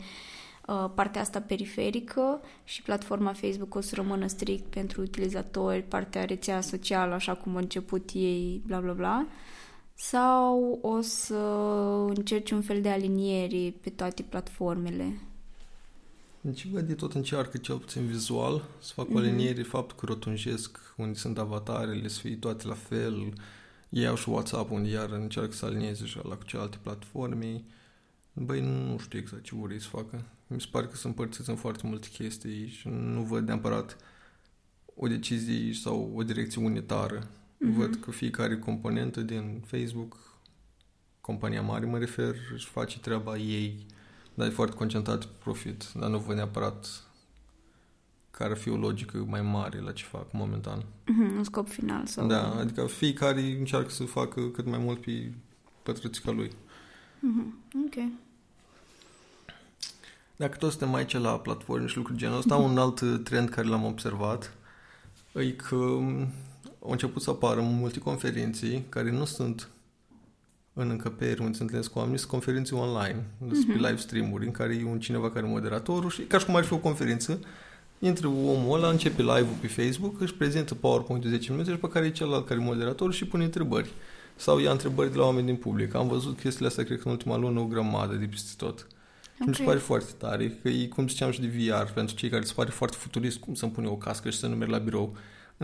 uh, 0.67 0.89
partea 0.95 1.21
asta 1.21 1.41
periferică 1.41 2.41
și 2.63 2.81
platforma 2.81 3.33
Facebook 3.33 3.75
o 3.75 3.81
să 3.81 3.95
rămână 3.95 4.27
strict 4.27 4.65
pentru 4.65 5.01
utilizatori, 5.01 5.83
partea 5.83 6.25
rețea 6.25 6.61
socială, 6.61 7.13
așa 7.13 7.35
cum 7.35 7.51
au 7.51 7.57
început 7.57 8.09
ei, 8.13 8.61
bla 8.65 8.79
bla 8.79 8.93
bla, 8.93 9.27
sau 9.93 10.79
o 10.81 11.01
să 11.01 11.35
încerci 12.07 12.51
un 12.51 12.61
fel 12.61 12.81
de 12.81 12.89
aliniere 12.89 13.73
pe 13.81 13.89
toate 13.89 14.21
platformele? 14.21 15.19
Deci 16.41 16.67
văd 16.67 16.87
de 16.87 16.93
tot 16.93 17.13
încearcă, 17.13 17.57
cel 17.57 17.77
puțin 17.77 18.05
vizual, 18.05 18.67
să 18.79 18.93
fac 18.93 19.05
mm-hmm. 19.05 19.13
o 19.13 19.17
mhm. 19.19 19.23
liniere, 19.23 19.63
faptul 19.63 19.97
că 19.97 20.05
rotunjesc 20.05 20.93
unde 20.97 21.17
sunt 21.17 21.37
avatarele, 21.37 22.07
să 22.07 22.19
fie 22.19 22.35
toate 22.35 22.67
la 22.67 22.73
fel. 22.73 23.33
Iau 23.89 24.15
și 24.15 24.29
WhatsApp 24.29 24.71
unde 24.71 24.89
iar 24.89 25.09
încearcă 25.09 25.51
să 25.51 25.65
alinieze 25.65 26.05
și 26.05 26.19
la 26.23 26.35
cu 26.35 26.43
celelalte 26.43 26.77
platforme. 26.81 27.63
Băi, 28.33 28.61
nu 28.61 28.97
știu 28.97 29.19
exact 29.19 29.43
ce 29.43 29.55
vor 29.55 29.75
să 29.79 29.87
facă. 29.87 30.25
Mi 30.47 30.61
se 30.61 30.67
pare 30.71 30.85
că 30.85 30.95
sunt 30.95 31.17
împărțiți 31.17 31.49
în 31.49 31.55
foarte 31.55 31.87
multe 31.87 32.07
chestii 32.07 32.67
și 32.67 32.87
nu 32.87 33.21
văd 33.21 33.47
neapărat 33.47 33.97
o 34.95 35.07
decizie 35.07 35.73
sau 35.73 36.11
o 36.15 36.23
direcție 36.23 36.61
unitară. 36.61 37.19
Mm-hmm. 37.19 37.75
Văd 37.75 37.95
că 37.95 38.11
fiecare 38.11 38.59
componentă 38.59 39.21
din 39.21 39.63
Facebook, 39.65 40.39
compania 41.21 41.61
mare 41.61 41.85
mă 41.85 41.97
refer, 41.97 42.35
își 42.53 42.67
face 42.67 42.99
treaba 42.99 43.37
ei 43.37 43.85
dar 44.39 44.47
e 44.47 44.51
foarte 44.51 44.75
concentrat 44.75 45.25
pe 45.25 45.35
profit, 45.39 45.91
dar 45.93 46.09
nu 46.09 46.17
văd 46.17 46.35
neapărat 46.35 47.03
care 48.31 48.51
ar 48.51 48.57
fi 48.57 48.69
o 48.69 48.75
logică 48.75 49.25
mai 49.27 49.41
mare 49.41 49.79
la 49.79 49.91
ce 49.91 50.03
fac 50.03 50.31
momentan. 50.31 50.79
Mm-hmm, 50.79 51.37
un 51.37 51.43
scop 51.43 51.69
final. 51.69 52.05
Sau... 52.05 52.27
Da, 52.27 52.55
adică 52.59 52.85
fiecare 52.85 53.41
încearcă 53.41 53.89
să 53.89 54.03
facă 54.03 54.41
cât 54.41 54.65
mai 54.65 54.77
mult 54.77 55.01
pe 55.01 55.33
pătrățica 55.83 56.31
lui. 56.31 56.49
Mm-hmm, 56.49 57.85
ok. 57.85 58.11
Dacă 60.35 60.57
tot 60.57 60.69
suntem 60.69 60.93
aici 60.93 61.17
la 61.17 61.39
platforme 61.39 61.87
și 61.87 61.97
lucruri 61.97 62.17
genul 62.17 62.37
ăsta, 62.37 62.59
mm-hmm. 62.59 62.69
un 62.69 62.77
alt 62.77 63.23
trend 63.23 63.49
care 63.49 63.67
l-am 63.67 63.85
observat 63.85 64.53
e 65.33 65.51
că 65.51 65.75
au 66.79 66.91
început 66.91 67.21
să 67.21 67.29
apară 67.29 67.61
multe 67.61 67.99
conferințe 67.99 68.83
care 68.89 69.11
nu 69.11 69.25
sunt 69.25 69.69
în 70.81 70.89
încăperi 70.89 71.41
unde 71.41 71.57
se 71.57 71.61
întâlnesc 71.61 71.91
cu 71.91 71.99
oameni, 71.99 72.17
sunt 72.17 72.31
conferințe 72.31 72.75
online, 72.75 73.23
despre 73.37 73.73
uh-huh. 73.73 73.89
live 73.89 73.95
stream-uri, 73.95 74.45
în 74.45 74.51
care 74.51 74.75
e 74.75 74.85
un 74.85 74.99
cineva 74.99 75.31
care 75.31 75.45
e 75.45 75.49
moderatorul 75.49 76.09
și 76.09 76.21
ca 76.21 76.37
și 76.37 76.45
cum 76.45 76.55
ar 76.55 76.63
fi 76.63 76.73
o 76.73 76.77
conferință, 76.77 77.39
intră 77.99 78.27
omul 78.27 78.77
ăla, 78.77 78.89
începe 78.89 79.21
live-ul 79.21 79.57
pe 79.61 79.67
Facebook, 79.67 80.21
își 80.21 80.33
prezintă 80.33 80.75
PowerPoint-ul 80.75 81.29
10 81.29 81.51
minute 81.51 81.71
și 81.71 81.77
pe 81.77 81.87
care 81.87 82.05
e 82.05 82.09
celălalt 82.09 82.47
care 82.47 82.59
e 82.59 82.63
moderator 82.63 83.13
și 83.13 83.25
pune 83.25 83.43
întrebări. 83.43 83.89
Sau 84.35 84.59
ia 84.59 84.71
întrebări 84.71 85.11
de 85.11 85.17
la 85.17 85.25
oameni 85.25 85.45
din 85.45 85.55
public. 85.55 85.95
Am 85.95 86.07
văzut 86.07 86.39
chestiile 86.39 86.67
astea, 86.67 86.83
cred 86.83 86.97
că 86.97 87.07
în 87.07 87.11
ultima 87.11 87.37
lună, 87.37 87.59
o 87.59 87.65
grămadă 87.65 88.15
de 88.15 88.25
peste 88.25 88.51
tot. 88.57 88.87
Okay. 89.33 89.47
mi 89.47 89.55
se 89.55 89.63
pare 89.63 89.77
foarte 89.77 90.11
tare, 90.17 90.57
că 90.61 90.69
e, 90.69 90.87
cum 90.87 91.07
ziceam 91.07 91.31
și 91.31 91.41
de 91.41 91.47
VR, 91.47 91.91
pentru 91.93 92.15
cei 92.15 92.29
care 92.29 92.43
se 92.43 92.53
pare 92.55 92.69
foarte 92.69 92.97
futurist, 92.99 93.37
cum 93.37 93.53
să-mi 93.53 93.71
pune 93.71 93.87
o 93.87 93.95
cască 93.95 94.29
și 94.29 94.37
să 94.37 94.47
nu 94.47 94.55
merg 94.55 94.71
la 94.71 94.77
birou 94.77 95.15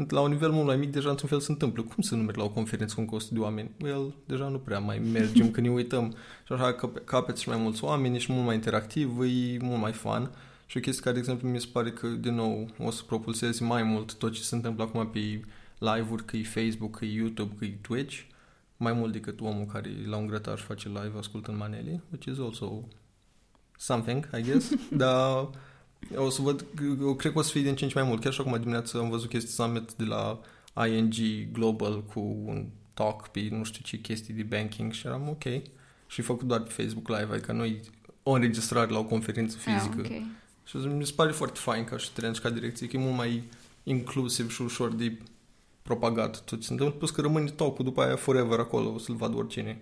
la 0.10 0.22
un 0.22 0.32
nivel 0.32 0.52
mult 0.52 0.66
mai 0.66 0.78
mic, 0.78 0.92
deja 0.92 1.10
într-un 1.10 1.30
fel 1.30 1.40
se 1.40 1.52
întâmplă. 1.52 1.84
Cum 1.84 2.04
să 2.04 2.16
nu 2.16 2.24
merg 2.24 2.38
la 2.38 2.44
o 2.44 2.50
conferință 2.50 2.96
cu 2.96 3.02
un 3.02 3.08
cost 3.08 3.30
de 3.30 3.40
oameni? 3.40 3.72
Well, 3.82 4.14
deja 4.26 4.48
nu 4.48 4.58
prea 4.58 4.80
mai 4.80 5.00
mergem 5.00 5.52
când 5.52 5.68
ne 5.68 5.74
uităm. 5.74 6.16
Și 6.46 6.54
așa 6.54 6.74
că 6.74 6.88
capeți 6.88 7.42
și 7.42 7.50
mai 7.50 7.58
mulți 7.58 7.84
oameni, 7.84 8.16
ești 8.16 8.32
mult 8.32 8.46
mai 8.46 8.56
interactiv, 8.56 9.20
e 9.20 9.58
mult 9.62 9.82
mai 9.82 9.92
fun. 9.92 10.32
Și 10.66 10.78
o 10.78 10.80
chestie 10.80 11.04
care, 11.04 11.14
de 11.14 11.20
exemplu, 11.22 11.50
mi 11.50 11.60
se 11.60 11.68
pare 11.72 11.92
că, 11.92 12.08
din 12.08 12.34
nou, 12.34 12.70
o 12.78 12.92
să 12.92 13.04
propulseze 13.08 13.64
mai 13.64 13.84
mult 13.84 14.14
tot 14.14 14.34
ce 14.34 14.42
se 14.42 14.56
întâmplă 14.56 14.84
acum 14.84 15.10
pe 15.10 15.20
live-uri, 15.78 16.26
că 16.26 16.38
e 16.38 16.44
Facebook, 16.44 16.98
că 16.98 17.06
e 17.06 17.14
YouTube, 17.14 17.56
că 17.58 17.66
e 17.66 17.78
Twitch, 17.82 18.20
mai 18.78 18.94
mult 18.94 19.12
decât 19.12 19.40
omul 19.40 19.66
care 19.66 19.90
la 20.06 20.18
un 20.18 20.28
grătar 20.28 20.58
face 20.58 20.88
live 20.88 21.18
ascultând 21.18 21.58
manele, 21.58 22.02
which 22.12 22.26
is 22.26 22.40
also 22.40 22.84
something, 23.78 24.30
I 24.38 24.42
guess. 24.42 24.72
Dar 24.92 25.50
o 26.16 26.30
să 26.30 26.42
văd, 26.42 26.66
eu 27.02 27.16
cred 27.16 27.32
că 27.32 27.40
o 27.40 27.42
să 27.42 27.52
fie 27.52 27.62
din 27.62 27.76
ce 27.76 27.84
în 27.84 27.90
ce 27.90 28.00
mai 28.00 28.08
mult. 28.08 28.22
Chiar 28.22 28.34
și 28.34 28.42
acum 28.42 28.60
dimineața 28.60 29.00
am 29.00 29.10
văzut 29.10 29.30
chestii 29.30 29.54
summit 29.54 29.94
de 29.94 30.04
la 30.04 30.40
ING 30.88 31.14
Global 31.52 32.04
cu 32.04 32.20
un 32.46 32.66
talk 32.94 33.28
pe 33.28 33.48
nu 33.52 33.64
știu 33.64 33.82
ce 33.84 33.98
chestii 33.98 34.34
de 34.34 34.44
banking 34.44 34.92
și 34.92 35.08
eram 35.08 35.30
ok. 35.30 35.44
Și 36.08 36.22
făcut 36.22 36.48
doar 36.48 36.62
pe 36.62 36.70
Facebook 36.70 37.08
Live, 37.08 37.34
adică 37.34 37.52
noi 37.52 37.80
o 38.24 38.32
înregistrare 38.32 38.92
la 38.92 39.00
o 39.00 39.04
conferință 39.04 39.58
fizică. 39.58 40.02
Ah, 40.04 40.10
ok. 40.10 40.22
Și 40.64 40.78
mi 40.78 41.06
se 41.06 41.14
pare 41.16 41.32
foarte 41.32 41.60
fain 41.60 41.84
ca 41.84 41.98
și 41.98 42.12
trend 42.12 42.36
și 42.36 42.42
ca 42.42 42.50
direcție, 42.50 42.88
că 42.88 42.98
e 42.98 43.00
mult 43.00 43.16
mai 43.16 43.44
inclusiv 43.84 44.52
și 44.52 44.62
ușor 44.62 44.94
de 44.94 45.18
propagat 45.82 46.44
tot 46.44 46.60
ce 46.60 46.66
se 46.66 46.72
întâmplă, 46.72 46.98
plus 46.98 47.12
că 47.12 47.22
rămâne 47.22 47.50
talk 47.50 47.80
după 47.80 48.02
aia 48.02 48.16
forever 48.16 48.60
acolo, 48.60 48.94
o 48.94 48.98
să-l 48.98 49.16
vadă 49.16 49.36
oricine. 49.36 49.80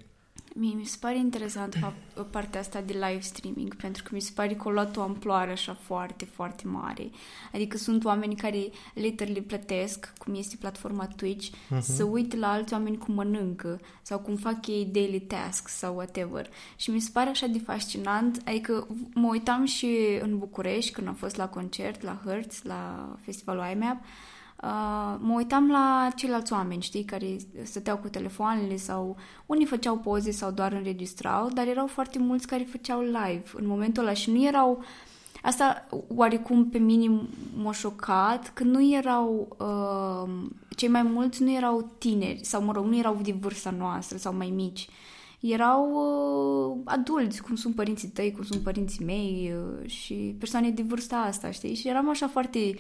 Mie 0.55 0.73
mi 0.75 0.85
se 0.85 0.97
pare 0.99 1.17
interesant 1.17 1.75
fapt, 1.79 2.29
partea 2.31 2.59
asta 2.59 2.81
de 2.81 2.93
live 2.93 3.19
streaming, 3.19 3.75
pentru 3.75 4.03
că 4.03 4.09
mi 4.13 4.21
se 4.21 4.31
pare 4.35 4.53
că 4.53 4.67
a 4.67 4.71
luat 4.71 4.97
o 4.97 5.01
amploare 5.01 5.51
așa 5.51 5.73
foarte, 5.81 6.25
foarte 6.25 6.67
mare. 6.67 7.09
Adică 7.53 7.77
sunt 7.77 8.05
oameni 8.05 8.35
care 8.35 8.69
literally 8.93 9.41
plătesc, 9.41 10.13
cum 10.17 10.35
este 10.35 10.55
platforma 10.59 11.07
Twitch, 11.15 11.47
Mhm. 11.69 11.81
să 11.81 12.03
uite 12.03 12.37
la 12.37 12.51
alți 12.51 12.73
oameni 12.73 12.97
cum 12.97 13.13
mănâncă 13.13 13.79
sau 14.01 14.19
cum 14.19 14.35
fac 14.35 14.67
ei 14.67 14.85
daily 14.85 15.19
tasks 15.21 15.71
sau 15.77 15.95
whatever. 15.95 16.47
Și 16.75 16.91
mi 16.91 16.99
se 17.01 17.09
pare 17.13 17.29
așa 17.29 17.47
de 17.47 17.59
fascinant, 17.59 18.41
adică 18.45 18.87
mă 19.13 19.27
uitam 19.27 19.65
și 19.65 19.97
în 20.21 20.37
București 20.37 20.91
când 20.91 21.07
am 21.07 21.13
fost 21.15 21.35
la 21.35 21.47
concert, 21.49 22.01
la 22.01 22.21
Hertz, 22.25 22.61
la 22.63 23.09
festivalul 23.21 23.65
IMAP, 23.75 23.97
Uh, 24.01 24.07
mă 25.19 25.33
uitam 25.35 25.69
la 25.69 26.09
ceilalți 26.15 26.53
oameni, 26.53 26.81
știi, 26.81 27.03
care 27.03 27.37
stăteau 27.63 27.97
cu 27.97 28.07
telefoanele 28.07 28.75
sau 28.75 29.17
unii 29.45 29.65
făceau 29.65 29.97
poze 29.97 30.31
sau 30.31 30.51
doar 30.51 30.71
înregistrau, 30.71 31.49
dar 31.53 31.67
erau 31.67 31.87
foarte 31.87 32.19
mulți 32.19 32.47
care 32.47 32.63
făceau 32.63 33.01
live 33.01 33.43
în 33.53 33.67
momentul 33.67 34.03
ăla 34.03 34.13
și 34.13 34.31
nu 34.31 34.45
erau... 34.45 34.83
Asta 35.41 35.87
oarecum 36.15 36.69
pe 36.69 36.77
mine 36.77 37.21
m-a 37.63 37.71
șocat 37.71 38.51
că 38.53 38.63
nu 38.63 38.93
erau... 38.93 39.55
Uh, 39.59 40.49
cei 40.75 40.87
mai 40.87 41.03
mulți 41.03 41.43
nu 41.43 41.51
erau 41.51 41.91
tineri 41.97 42.39
sau, 42.43 42.63
mă 42.63 42.71
rog, 42.71 42.85
nu 42.85 42.97
erau 42.97 43.19
de 43.23 43.35
vârsta 43.39 43.73
noastră 43.77 44.17
sau 44.17 44.33
mai 44.33 44.49
mici. 44.55 44.87
Erau 45.39 45.91
uh, 45.91 46.81
adulți, 46.85 47.41
cum 47.41 47.55
sunt 47.55 47.75
părinții 47.75 48.07
tăi, 48.07 48.31
cum 48.31 48.43
sunt 48.43 48.63
părinții 48.63 49.05
mei 49.05 49.53
uh, 49.55 49.89
și 49.89 50.35
persoane 50.39 50.69
de 50.69 50.81
vârsta 50.81 51.17
asta, 51.17 51.51
știi? 51.51 51.75
Și 51.75 51.87
eram 51.87 52.09
așa 52.09 52.27
foarte 52.27 52.75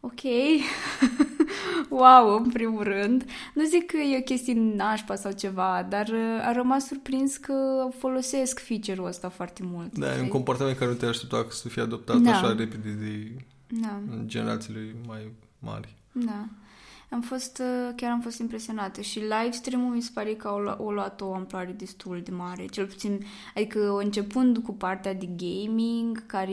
ok, 0.00 0.20
wow, 1.88 2.36
în 2.44 2.50
primul 2.50 2.82
rând. 2.82 3.24
Nu 3.54 3.64
zic 3.64 3.86
că 3.86 3.96
e 3.96 4.18
o 4.18 4.22
chestie 4.22 4.54
nașpa 4.56 5.14
sau 5.14 5.32
ceva, 5.32 5.86
dar 5.88 6.08
uh, 6.08 6.44
am 6.46 6.52
rămas 6.54 6.86
surprins 6.86 7.36
că 7.36 7.88
folosesc 7.98 8.58
feature-ul 8.60 9.06
ăsta 9.06 9.28
foarte 9.28 9.62
mult. 9.64 9.98
Da, 9.98 10.06
e 10.06 10.10
un 10.12 10.16
știi? 10.16 10.28
comportament 10.28 10.76
care 10.78 10.90
nu 10.90 10.96
te 10.96 11.06
aștepta 11.06 11.46
să 11.50 11.68
fie 11.68 11.82
adoptat 11.82 12.16
Da. 12.16 12.30
așa 12.30 12.48
repede 12.48 12.90
de 12.90 13.30
Da, 13.66 14.00
generațiile 14.26 14.94
mai 15.06 15.32
mari. 15.58 15.94
da. 16.12 16.44
Am 17.12 17.20
fost, 17.20 17.58
uh, 17.58 17.92
chiar 17.96 18.10
am 18.10 18.20
fost 18.20 18.38
impresionată 18.38 19.00
și 19.00 19.18
live 19.18 19.50
stream-ul 19.50 19.94
mi 19.94 20.02
se 20.02 20.10
pare 20.14 20.32
că 20.34 20.48
au, 20.48 20.58
lu- 20.58 20.68
au 20.78 20.90
luat 20.90 21.20
o 21.20 21.34
amploare 21.34 21.74
destul 21.78 22.20
de 22.24 22.30
mare, 22.30 22.66
cel 22.66 22.86
puțin, 22.86 23.20
adică 23.54 23.96
începând 24.02 24.58
cu 24.58 24.72
partea 24.74 25.14
de 25.14 25.28
gaming, 25.36 26.26
care 26.26 26.52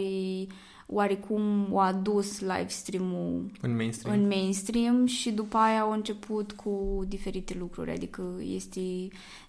oarecum 0.89 1.67
a 1.77 1.85
adus 1.85 2.39
live 2.39 2.65
stream-ul 2.67 3.51
În 3.61 3.75
mainstream. 3.75 4.19
în 4.19 4.27
mainstream 4.27 5.05
și 5.05 5.31
după 5.31 5.57
aia 5.57 5.79
au 5.79 5.91
început 5.91 6.51
cu 6.51 7.03
diferite 7.07 7.55
lucruri, 7.59 7.91
adică 7.91 8.23
este 8.53 8.81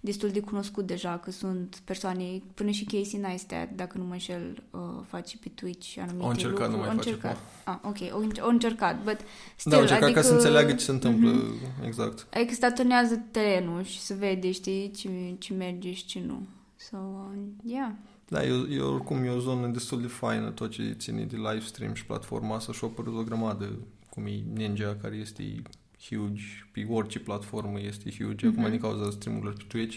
destul 0.01 0.29
de 0.29 0.41
cunoscut 0.41 0.87
deja 0.87 1.19
că 1.25 1.31
sunt 1.31 1.81
persoane, 1.85 2.43
până 2.55 2.71
și 2.71 2.85
Casey 2.85 3.21
Neistat, 3.21 3.71
dacă 3.75 3.99
nu 3.99 4.05
mă 4.05 4.13
înșel, 4.13 4.63
uh, 4.71 4.81
face 5.07 5.37
pe 5.43 5.49
Twitch 5.55 5.97
anumite 5.99 6.25
Au 6.25 6.31
încercat, 6.31 6.51
lucruri. 6.59 6.71
nu 6.73 6.77
mai 6.79 6.89
Au 6.89 6.95
face 6.97 7.09
încercat. 7.09 7.39
acum. 7.65 7.91
Ah, 7.93 8.01
ok, 8.03 8.13
au, 8.13 8.21
înce- 8.23 8.41
au 8.41 8.49
încercat, 8.49 9.03
but 9.03 9.17
still, 9.57 9.71
da, 9.71 9.77
au 9.77 9.83
încercat 9.83 10.05
adică, 10.05 10.21
ca 10.21 10.27
să 10.27 10.33
înțeleagă 10.33 10.73
ce 10.73 10.85
se 10.85 10.91
întâmplă 10.91 11.43
exact. 11.87 12.27
Adică 12.35 12.55
statonează 12.55 13.23
terenul 13.31 13.83
și 13.83 14.01
să 14.01 14.15
vede, 14.19 14.51
știi, 14.51 14.91
ce, 14.91 15.09
ce 15.39 15.53
merge 15.55 15.93
și 15.93 16.05
ce 16.05 16.21
nu. 16.27 16.47
So, 16.77 16.97
uh, 16.97 17.39
yeah. 17.65 17.91
Da, 18.29 18.45
e, 18.45 18.67
e, 18.71 18.81
oricum 18.81 19.23
e 19.25 19.29
o 19.31 19.39
zonă 19.41 19.67
destul 19.67 20.01
de 20.01 20.07
faină 20.07 20.51
tot 20.51 20.71
ce 20.71 20.95
ține 20.99 21.25
de 21.25 21.37
live 21.37 21.61
stream 21.65 21.95
și 21.95 22.05
platforma 22.07 22.55
asta 22.55 22.73
și-a 22.73 22.89
apărut 22.89 23.17
o 23.19 23.23
grămadă, 23.23 23.79
cum 24.11 24.27
e 24.27 24.31
Ninja, 24.55 24.97
care 25.03 25.17
este 25.17 25.63
huge, 26.09 26.43
pe 26.73 26.87
orice 26.89 27.19
platformă 27.19 27.81
este 27.81 28.11
huge, 28.11 28.47
Mhm. 28.47 28.59
acum 28.59 28.71
din 28.71 28.81
cauza 28.81 29.11
streamurilor 29.11 29.55
pe 29.57 29.65
Twitch, 29.69 29.97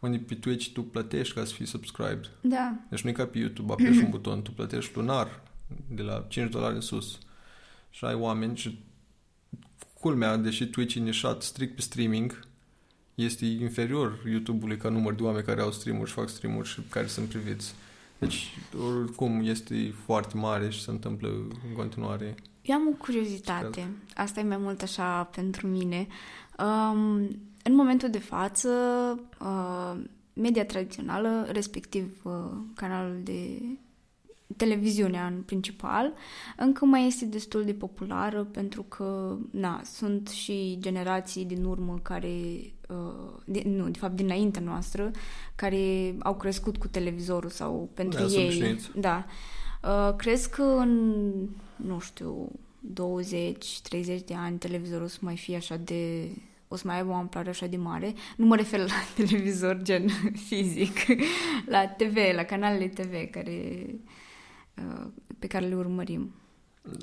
unde 0.00 0.18
pe 0.18 0.34
Twitch 0.34 0.66
tu 0.72 0.82
plătești 0.82 1.34
ca 1.34 1.44
să 1.44 1.52
fii 1.54 1.66
subscribed. 1.66 2.30
Da, 2.40 2.74
Deci 2.90 3.00
nu 3.02 3.08
e 3.08 3.12
ca 3.12 3.26
pe 3.26 3.38
YouTube, 3.38 3.72
apeși 3.72 3.98
un 3.98 4.10
buton, 4.10 4.42
tu 4.42 4.50
plătești 4.52 4.96
lunar 4.96 5.42
de 5.90 6.02
la 6.02 6.24
5 6.28 6.50
dolari 6.50 6.74
în 6.74 6.80
sus. 6.80 7.18
Și 7.90 8.04
ai 8.04 8.14
oameni 8.14 8.56
și 8.56 8.78
culmea, 10.00 10.36
deși 10.36 10.66
Twitch 10.66 10.94
e 10.94 11.00
nișat 11.00 11.42
strict 11.42 11.74
pe 11.74 11.80
streaming, 11.80 12.46
este 13.14 13.44
inferior 13.44 14.22
YouTube-ului 14.30 14.76
ca 14.76 14.88
număr 14.88 15.14
de 15.14 15.22
oameni 15.22 15.44
care 15.44 15.60
au 15.60 15.72
stream-uri 15.72 16.08
și 16.08 16.14
fac 16.14 16.28
stream-uri 16.28 16.68
și 16.68 16.80
care 16.90 17.06
sunt 17.06 17.28
priviți. 17.28 17.74
Deci, 18.18 18.58
oricum, 18.96 19.40
este 19.44 19.94
foarte 20.04 20.36
mare 20.36 20.68
și 20.70 20.82
se 20.82 20.90
întâmplă 20.90 21.28
în 21.68 21.74
continuare. 21.76 22.34
Eu 22.62 22.76
am 22.76 22.88
o 22.88 22.96
curiozitate. 22.96 23.88
Asta 24.14 24.40
e 24.40 24.42
mai 24.42 24.56
mult 24.56 24.82
așa 24.82 25.24
pentru 25.24 25.66
mine. 25.66 26.06
Um, 26.58 27.28
în 27.62 27.74
momentul 27.74 28.10
de 28.10 28.18
față, 28.18 28.70
uh, 29.40 29.94
media 30.32 30.64
tradițională, 30.64 31.46
respectiv 31.50 32.20
uh, 32.22 32.32
canalul 32.74 33.20
de 33.22 33.62
televiziunea 34.56 35.26
în 35.26 35.42
principal, 35.42 36.12
încă 36.56 36.84
mai 36.84 37.06
este 37.06 37.24
destul 37.24 37.64
de 37.64 37.74
populară 37.74 38.44
pentru 38.44 38.82
că, 38.82 39.36
na, 39.50 39.80
sunt 39.84 40.28
și 40.28 40.76
generații 40.80 41.44
din 41.44 41.64
urmă 41.64 41.98
care, 42.02 42.28
uh, 42.28 42.83
de, 43.44 43.62
nu, 43.64 43.88
de 43.88 43.98
fapt 43.98 44.16
dinaintea 44.16 44.62
noastră, 44.62 45.10
care 45.54 46.14
au 46.18 46.34
crescut 46.34 46.76
cu 46.76 46.88
televizorul 46.88 47.50
sau 47.50 47.90
pentru 47.94 48.18
Da, 48.18 48.28
sunt 48.28 48.40
ei. 48.40 48.46
obișnuiți. 48.46 48.90
Da. 48.94 49.24
Uh, 49.82 50.14
crezi 50.16 50.50
că 50.50 50.62
în, 50.62 51.32
nu 51.76 51.98
știu, 52.00 52.52
20-30 52.92 54.24
de 54.24 54.34
ani 54.36 54.58
televizorul 54.58 55.04
o 55.04 55.08
să 55.08 55.18
mai 55.20 55.36
fie 55.36 55.56
așa 55.56 55.76
de 55.76 56.28
o 56.68 56.76
să 56.76 56.82
mai 56.86 56.96
aibă 56.96 57.10
o 57.10 57.14
amploare 57.14 57.48
așa 57.48 57.66
de 57.66 57.76
mare. 57.76 58.14
Nu 58.36 58.46
mă 58.46 58.56
refer 58.56 58.80
la 58.80 58.94
televizor 59.24 59.82
gen 59.82 60.08
fizic, 60.46 60.96
la 61.66 61.86
TV, 61.86 62.16
la 62.34 62.42
canalele 62.42 62.88
TV 62.88 63.30
care, 63.30 63.86
uh, 64.76 65.06
pe 65.38 65.46
care 65.46 65.66
le 65.66 65.74
urmărim. 65.74 66.34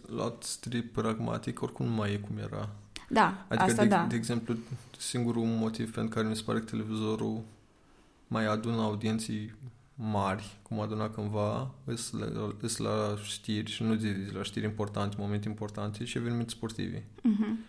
Luat 0.06 0.44
strict 0.44 0.92
pragmatic, 0.92 1.62
oricum 1.62 1.86
nu 1.86 1.94
mai 1.94 2.14
e 2.14 2.18
cum 2.18 2.38
era. 2.38 2.70
Da, 3.12 3.46
Adică, 3.48 3.64
asta 3.64 3.82
de, 3.82 3.88
da. 3.88 4.06
de 4.10 4.16
exemplu, 4.16 4.56
singurul 4.98 5.44
motiv 5.44 5.94
pentru 5.94 6.16
care 6.16 6.28
mi 6.28 6.36
se 6.36 6.44
pare 6.46 6.60
că 6.60 6.66
televizorul 6.66 7.42
mai 8.28 8.46
adună 8.46 8.82
audienții 8.82 9.54
mari, 9.96 10.58
cum 10.62 10.80
aduna 10.80 11.10
cândva, 11.10 11.72
îs 11.84 12.12
la, 12.12 12.54
îs 12.62 12.78
la 12.78 13.16
știri 13.24 13.72
și 13.72 13.84
nu 13.84 13.96
zici 13.96 14.32
la 14.34 14.44
știri 14.44 14.66
importante, 14.66 15.16
momente 15.20 15.48
importante 15.48 16.06
și 16.06 16.18
evenimente 16.18 16.54
sportive. 16.54 17.04
Mhm. 17.24 17.60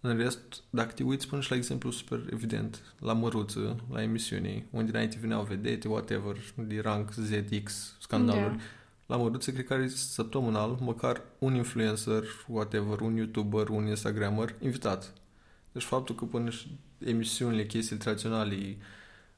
În 0.00 0.16
rest, 0.16 0.40
dacă 0.70 0.92
te 0.92 1.02
uiți 1.02 1.28
până 1.28 1.40
și 1.40 1.50
la 1.50 1.56
exemplu 1.56 1.90
super 1.90 2.24
evident, 2.32 2.94
la 2.98 3.12
măruță, 3.12 3.76
la 3.92 4.02
emisiuni, 4.02 4.66
unde 4.70 4.90
înainte 4.90 5.18
veneau 5.20 5.42
vedete, 5.42 5.88
whatever, 5.88 6.36
de 6.54 6.80
rang 6.80 7.10
ZX, 7.10 7.96
scandaluri, 8.00 8.56
Da. 8.56 8.62
La 9.06 9.16
măruță 9.16 9.50
cred 9.50 9.64
că 9.66 9.72
are 9.72 9.88
săptămânal 9.88 10.78
măcar 10.80 11.22
un 11.38 11.54
influencer, 11.54 12.24
whatever, 12.48 13.00
un 13.00 13.16
youtuber, 13.16 13.68
un 13.68 13.86
instagrammer 13.86 14.54
invitat. 14.60 15.12
Deci 15.72 15.82
faptul 15.82 16.14
că 16.14 16.24
până 16.24 16.50
și 16.50 16.78
emisiunile, 16.98 17.66
chestiile 17.66 18.02
tradiționale 18.02 18.76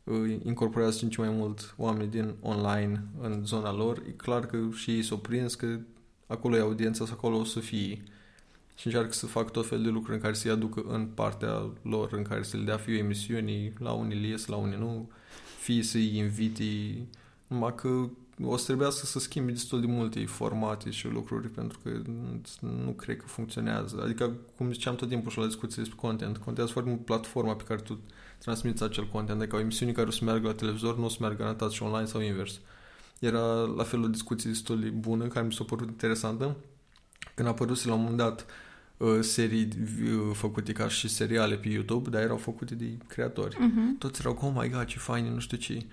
îi 0.04 0.40
incorporează 0.44 1.08
și 1.08 1.20
mai 1.20 1.30
mult 1.30 1.74
oameni 1.76 2.10
din 2.10 2.34
online 2.40 3.04
în 3.20 3.44
zona 3.44 3.72
lor, 3.72 4.02
e 4.08 4.10
clar 4.10 4.46
că 4.46 4.58
și 4.74 4.90
ei 4.90 5.02
s-au 5.02 5.18
prins 5.18 5.54
că 5.54 5.78
acolo 6.26 6.56
e 6.56 6.60
audiența 6.60 7.06
sau 7.06 7.14
acolo 7.16 7.36
o 7.36 7.44
să 7.44 7.60
fie. 7.60 8.02
Și 8.76 8.86
încearcă 8.86 9.12
să 9.12 9.26
fac 9.26 9.50
tot 9.50 9.66
fel 9.66 9.82
de 9.82 9.88
lucruri 9.88 10.16
în 10.16 10.22
care 10.22 10.34
să-i 10.34 10.50
aducă 10.50 10.84
în 10.88 11.06
partea 11.06 11.70
lor, 11.82 12.12
în 12.12 12.22
care 12.22 12.42
să 12.42 12.56
le 12.56 12.62
dea 12.62 12.76
fie 12.76 12.96
emisiunii, 12.96 13.72
la 13.78 13.92
unii 13.92 14.20
le 14.20 14.26
ies, 14.26 14.46
la 14.46 14.56
unii 14.56 14.78
nu, 14.78 15.10
fie 15.60 15.82
să-i 15.82 16.16
inviti, 16.16 17.02
numai 17.46 17.74
că 17.74 18.08
o 18.42 18.56
să 18.56 18.64
trebuiască 18.64 19.06
să 19.06 19.18
schimbi 19.18 19.52
destul 19.52 19.80
de 19.80 19.86
multe 19.86 20.24
formate 20.24 20.90
și 20.90 21.08
lucruri 21.08 21.48
pentru 21.48 21.78
că 21.82 21.90
nu 22.60 22.90
cred 22.90 23.16
că 23.16 23.26
funcționează. 23.26 24.00
Adică, 24.04 24.32
cum 24.56 24.72
ziceam 24.72 24.94
tot 24.94 25.08
timpul 25.08 25.30
și 25.30 25.38
la 25.38 25.46
discuții 25.46 25.76
despre 25.76 25.98
content, 26.00 26.36
contează 26.36 26.72
foarte 26.72 26.90
mult 26.90 27.04
platforma 27.04 27.54
pe 27.54 27.62
care 27.62 27.80
tu 27.80 28.00
transmiți 28.38 28.82
acel 28.82 29.08
content. 29.08 29.40
Adică 29.40 29.56
o 29.56 29.60
emisiune 29.60 29.92
care 29.92 30.06
o 30.06 30.10
să 30.10 30.24
meargă 30.24 30.46
la 30.46 30.54
televizor 30.54 30.98
nu 30.98 31.04
o 31.04 31.08
să 31.08 31.16
meargă 31.20 31.38
garantat 31.38 31.70
și 31.70 31.82
online 31.82 32.06
sau 32.06 32.20
invers. 32.20 32.60
Era 33.18 33.62
la 33.76 33.82
fel 33.82 34.02
o 34.02 34.06
discuție 34.08 34.50
destul 34.50 34.80
de 34.80 34.88
bună, 34.88 35.26
care 35.26 35.46
mi 35.46 35.52
s-a 35.52 35.64
părut 35.64 35.88
interesantă, 35.88 36.56
când 37.34 37.48
a 37.48 37.50
apărut 37.50 37.84
la 37.84 37.94
un 37.94 38.00
moment 38.00 38.18
dat 38.18 38.46
uh, 38.96 39.18
serii 39.20 39.68
uh, 40.02 40.30
făcute 40.32 40.72
ca 40.72 40.88
și 40.88 41.08
seriale 41.08 41.56
pe 41.56 41.68
YouTube, 41.68 42.10
dar 42.10 42.22
erau 42.22 42.36
făcute 42.36 42.74
de 42.74 42.96
creatori. 43.06 43.56
Mhm. 43.60 43.98
Toți 43.98 44.20
erau, 44.20 44.38
oh 44.42 44.52
my 44.54 44.68
god, 44.68 44.84
ce 44.84 44.98
fain, 44.98 45.24
e, 45.24 45.30
nu 45.30 45.38
știu 45.38 45.56
ce. 45.56 45.86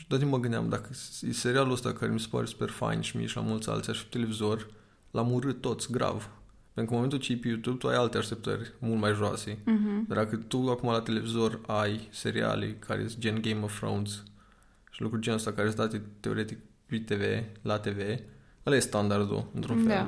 Și 0.00 0.06
tot 0.06 0.18
timpul 0.18 0.36
mă 0.36 0.42
gândeam, 0.42 0.68
dacă 0.68 0.88
e 1.22 1.32
serialul 1.32 1.72
ăsta 1.72 1.92
care 1.92 2.12
mi 2.12 2.20
se 2.20 2.26
pare 2.30 2.46
super 2.46 2.68
fain 2.68 3.00
și 3.00 3.16
mie 3.16 3.26
și 3.26 3.36
la 3.36 3.42
mulți 3.42 3.70
alții, 3.70 3.92
aș 3.92 3.98
fi 3.98 4.04
pe 4.04 4.10
televizor, 4.10 4.70
l-am 5.10 5.32
urât 5.32 5.60
toți, 5.60 5.92
grav. 5.92 6.30
Pentru 6.74 6.84
că 6.84 6.90
în 6.90 6.94
momentul 6.94 7.18
ce 7.18 7.32
e 7.32 7.36
pe 7.36 7.48
YouTube, 7.48 7.76
tu 7.76 7.88
ai 7.88 7.96
alte 7.96 8.18
așteptări 8.18 8.72
mult 8.78 9.00
mai 9.00 9.12
joase. 9.12 9.54
Uh-huh. 9.54 10.06
Dar 10.08 10.16
dacă 10.16 10.36
tu 10.36 10.70
acum 10.70 10.90
la 10.90 11.00
televizor 11.00 11.60
ai 11.66 12.08
seriale 12.10 12.76
care 12.78 13.06
sunt 13.06 13.20
gen 13.20 13.40
Game 13.40 13.60
of 13.62 13.78
Thrones 13.78 14.22
și 14.90 15.02
lucruri 15.02 15.22
genul 15.22 15.38
ăsta 15.38 15.52
care 15.52 15.70
sunt 15.70 15.80
date 15.80 16.02
teoretic 16.20 16.58
pe 16.86 16.98
TV, 16.98 17.22
la 17.62 17.78
TV, 17.78 17.98
ăla 18.66 18.76
e 18.76 18.78
standardul, 18.78 19.50
într-un 19.54 19.76
fel. 19.76 19.86
Da. 19.86 20.06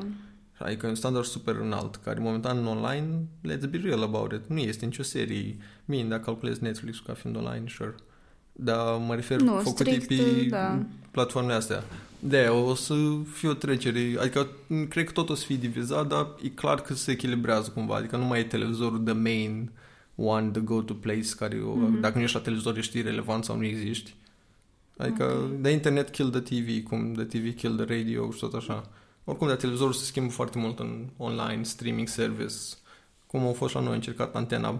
Adică 0.64 0.86
e 0.86 0.88
un 0.88 0.94
standard 0.94 1.24
super 1.24 1.56
înalt, 1.56 1.96
care 1.96 2.20
momentan 2.20 2.58
în 2.58 2.66
online, 2.66 3.26
let's 3.48 3.70
be 3.70 3.80
real 3.82 4.02
about 4.02 4.32
it, 4.32 4.46
nu 4.46 4.58
este 4.58 4.84
nicio 4.84 5.02
serie. 5.02 5.56
Bine, 5.84 6.08
dacă 6.08 6.22
calculezi 6.22 6.62
Netflix 6.62 6.98
ca 6.98 7.12
fiind 7.12 7.36
online, 7.36 7.64
sure. 7.68 7.94
Dar 8.52 8.96
mă 9.06 9.14
refer 9.14 9.40
Nu, 9.40 9.52
făcute 9.52 10.00
strict, 10.00 10.06
pe 10.06 10.46
da. 10.48 10.78
platformele 11.10 11.54
astea. 11.54 11.84
de 12.18 12.46
o 12.46 12.74
să 12.74 12.94
fie 13.32 13.48
o 13.48 13.54
trecere, 13.54 14.16
adică 14.20 14.46
cred 14.88 15.04
că 15.04 15.12
tot 15.12 15.30
o 15.30 15.34
să 15.34 15.44
fie 15.44 15.56
divizat, 15.56 16.06
dar 16.06 16.26
e 16.42 16.48
clar 16.48 16.80
că 16.80 16.94
se 16.94 17.10
echilibrează 17.10 17.70
cumva, 17.70 17.96
adică 17.96 18.16
nu 18.16 18.24
mai 18.24 18.40
e 18.40 18.44
televizorul 18.44 18.98
the 18.98 19.12
main 19.12 19.70
one, 20.14 20.50
the 20.50 20.60
go-to 20.60 20.94
place, 20.94 21.28
care 21.36 21.56
mm-hmm. 21.56 22.00
dacă 22.00 22.16
nu 22.16 22.22
ești 22.24 22.36
la 22.36 22.42
televizor 22.42 22.76
ești 22.76 22.98
irrelevant 22.98 23.44
sau 23.44 23.56
nu 23.56 23.64
existi. 23.64 24.14
Adică 24.96 25.24
okay. 25.24 25.58
the 25.62 25.70
internet 25.70 26.10
kill 26.10 26.30
the 26.30 26.40
TV, 26.40 26.82
cum 26.82 27.12
the 27.12 27.24
TV 27.24 27.54
kill 27.54 27.76
the 27.76 27.96
radio 27.96 28.30
și 28.30 28.38
tot 28.38 28.54
așa. 28.54 28.90
Oricum, 29.24 29.48
de 29.48 29.54
televizorul 29.54 29.92
se 29.92 30.04
schimbă 30.04 30.32
foarte 30.32 30.58
mult 30.58 30.78
în 30.78 31.08
online, 31.16 31.62
streaming 31.62 32.08
service, 32.08 32.54
cum 33.32 33.46
au 33.46 33.52
fost 33.52 33.74
la 33.74 33.80
noi, 33.80 33.94
încercat 33.94 34.34
antena 34.34 34.70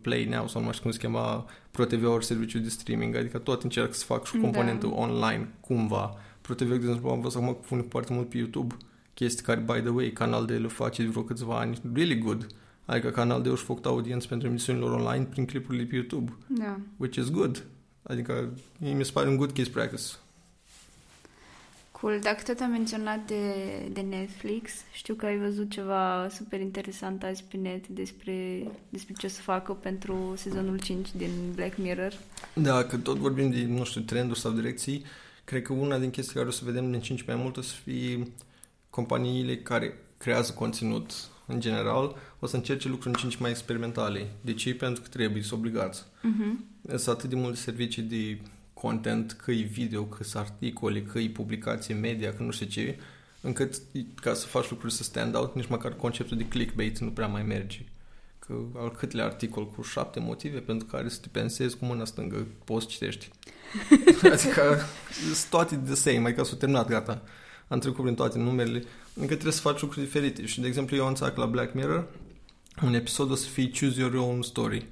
Play 0.00 0.24
Now 0.24 0.48
sau 0.48 0.60
nu 0.60 0.64
mai 0.64 0.74
știu 0.74 0.82
cum 0.82 0.92
se 0.92 0.98
chema 0.98 1.46
ProTV 1.70 2.08
ori 2.08 2.24
serviciu 2.24 2.58
de 2.58 2.68
streaming, 2.68 3.16
adică 3.16 3.38
tot 3.38 3.62
încerc 3.62 3.94
să 3.94 4.04
fac 4.04 4.26
și 4.26 4.36
o 4.36 4.40
componentă 4.40 4.86
da. 4.86 4.92
online, 4.92 5.48
cumva. 5.60 6.14
ProTV, 6.40 6.68
de 6.68 6.74
exemplu, 6.74 7.08
am 7.08 7.20
văzut 7.20 7.42
acum 7.42 7.54
că 7.54 7.60
pune 7.68 7.84
foarte 7.88 8.12
mult 8.12 8.28
pe 8.28 8.36
YouTube 8.36 8.76
chestii 9.14 9.44
care, 9.44 9.60
by 9.60 9.80
the 9.80 9.88
way, 9.88 10.10
Canal 10.10 10.46
de 10.46 10.58
le 10.58 10.68
face 10.68 11.02
de 11.02 11.08
vreo 11.08 11.22
câțiva 11.22 11.58
ani, 11.58 11.80
really 11.92 12.18
good. 12.18 12.46
Adică 12.84 13.10
Canal 13.10 13.42
de 13.42 13.48
își 13.48 13.62
făcut 13.62 13.86
audiență 13.86 14.26
pentru 14.28 14.48
emisiunile 14.48 14.84
online 14.84 15.24
prin 15.24 15.44
clipurile 15.44 15.84
pe 15.84 15.94
YouTube. 15.94 16.36
Da. 16.46 16.80
Which 16.96 17.16
is 17.16 17.30
good. 17.30 17.64
Adică 18.02 18.48
mi 18.78 19.04
se 19.04 19.10
pare 19.12 19.28
un 19.28 19.36
good 19.36 19.52
case 19.52 19.70
practice. 19.70 20.02
Cool. 22.00 22.18
Dacă 22.22 22.42
tot 22.46 22.60
am 22.60 22.70
menționat 22.70 23.26
de, 23.26 23.54
de 23.92 24.00
Netflix, 24.00 24.70
știu 24.92 25.14
că 25.14 25.26
ai 25.26 25.38
văzut 25.38 25.70
ceva 25.70 26.28
super 26.30 26.60
interesant 26.60 27.22
azi 27.22 27.44
pe 27.50 27.56
net 27.56 27.88
despre, 27.88 28.66
despre 28.88 29.14
ce 29.18 29.26
o 29.26 29.28
să 29.28 29.40
facă 29.40 29.72
pentru 29.72 30.34
sezonul 30.36 30.78
5 30.78 31.08
din 31.16 31.30
Black 31.54 31.76
Mirror. 31.76 32.12
Da, 32.54 32.84
că 32.84 32.96
tot 32.96 33.16
vorbim 33.16 33.50
de, 33.50 33.64
nu 33.64 33.84
știu, 33.84 34.00
trenduri 34.00 34.38
sau 34.38 34.52
direcții, 34.52 35.04
cred 35.44 35.62
că 35.62 35.72
una 35.72 35.98
din 35.98 36.10
chestii 36.10 36.34
care 36.34 36.48
o 36.48 36.50
să 36.50 36.64
vedem 36.64 36.90
din 36.90 37.00
5 37.00 37.22
mai 37.26 37.36
mult 37.36 37.56
o 37.56 37.60
să 37.60 37.74
fie 37.84 38.26
companiile 38.90 39.56
care 39.56 39.94
creează 40.18 40.52
conținut 40.52 41.12
în 41.46 41.60
general, 41.60 42.16
o 42.38 42.46
să 42.46 42.56
încerce 42.56 42.88
lucruri 42.88 43.14
în 43.14 43.20
5 43.20 43.36
mai 43.36 43.50
experimentale. 43.50 44.26
De 44.40 44.54
ce? 44.54 44.74
Pentru 44.74 45.02
că 45.02 45.08
trebuie, 45.08 45.42
sunt 45.42 45.58
obligați. 45.58 46.02
Uh-huh. 46.02 46.96
Sunt 46.96 47.16
atât 47.16 47.30
de 47.30 47.36
multe 47.36 47.56
servicii 47.56 48.02
de 48.02 48.38
content, 48.80 49.32
că 49.32 49.50
e 49.50 49.62
video, 49.62 50.04
că 50.04 50.24
sunt 50.24 50.42
articole, 50.42 51.02
că 51.02 51.18
e 51.18 51.28
publicație 51.28 51.94
media, 51.94 52.34
că 52.34 52.42
nu 52.42 52.50
știu 52.50 52.66
ce, 52.66 52.98
încât 53.40 53.80
ca 54.20 54.34
să 54.34 54.46
faci 54.46 54.70
lucruri 54.70 54.92
să 54.92 55.02
stand 55.02 55.34
out, 55.34 55.54
nici 55.54 55.68
măcar 55.68 55.92
conceptul 55.92 56.36
de 56.36 56.46
clickbait 56.46 56.98
nu 56.98 57.10
prea 57.10 57.26
mai 57.26 57.42
merge. 57.42 57.80
Că 58.38 58.54
al 58.76 58.90
câtelea 58.90 59.24
articol 59.24 59.68
cu 59.68 59.82
șapte 59.82 60.20
motive 60.20 60.58
pentru 60.58 60.86
care 60.86 61.08
să 61.08 61.18
te 61.20 61.28
pensezi 61.30 61.76
cu 61.76 61.84
mâna 61.84 62.04
stângă, 62.04 62.46
poți 62.64 62.86
citești. 62.86 63.28
adică 64.32 64.78
sunt 65.22 65.50
toate 65.50 65.76
the 65.76 65.94
same, 65.94 66.26
adică 66.26 66.44
s-au 66.44 66.56
terminat, 66.56 66.88
gata. 66.88 67.22
Am 67.68 67.78
trecut 67.78 68.02
prin 68.02 68.14
toate 68.14 68.38
numerele, 68.38 68.84
încă 69.14 69.32
trebuie 69.32 69.52
să 69.52 69.60
faci 69.60 69.80
lucruri 69.80 70.04
diferite. 70.04 70.46
Și, 70.46 70.60
de 70.60 70.66
exemplu, 70.66 70.96
eu 70.96 71.02
am 71.02 71.08
înțeleg 71.08 71.36
la 71.36 71.46
Black 71.46 71.74
Mirror, 71.74 72.06
un 72.82 72.94
episod 72.94 73.30
o 73.30 73.34
să 73.34 73.46
fie 73.46 73.70
Choose 73.80 74.00
Your 74.00 74.14
Own 74.14 74.42
Story. 74.42 74.86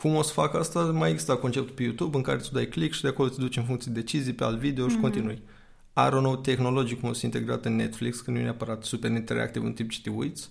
Cum 0.00 0.14
o 0.14 0.22
să 0.22 0.32
fac 0.32 0.54
asta? 0.54 0.80
Mai 0.80 1.10
există 1.10 1.34
conceptul 1.34 1.74
pe 1.74 1.82
YouTube 1.82 2.16
în 2.16 2.22
care 2.22 2.38
tu 2.38 2.48
dai 2.52 2.66
click 2.66 2.94
și 2.94 3.02
de 3.02 3.08
acolo 3.08 3.28
te 3.28 3.40
duci 3.40 3.56
în 3.56 3.64
funcție 3.64 3.92
de 3.92 4.00
decizii 4.00 4.32
pe 4.32 4.44
alt 4.44 4.58
video 4.58 4.88
și 4.88 4.96
mm-hmm. 4.96 5.00
continui. 5.00 5.42
I 5.96 6.08
don't 6.08 6.22
know 6.22 6.36
tehnologic 6.36 7.00
cum 7.00 7.08
o 7.08 7.12
să 7.12 7.26
integrat 7.26 7.64
în 7.64 7.76
Netflix, 7.76 8.20
că 8.20 8.30
nu 8.30 8.38
e 8.38 8.42
neapărat 8.42 8.84
super 8.84 9.10
interactiv 9.10 9.64
în 9.64 9.72
timp 9.72 9.90
ce 9.90 10.00
te 10.00 10.10
uiți. 10.10 10.50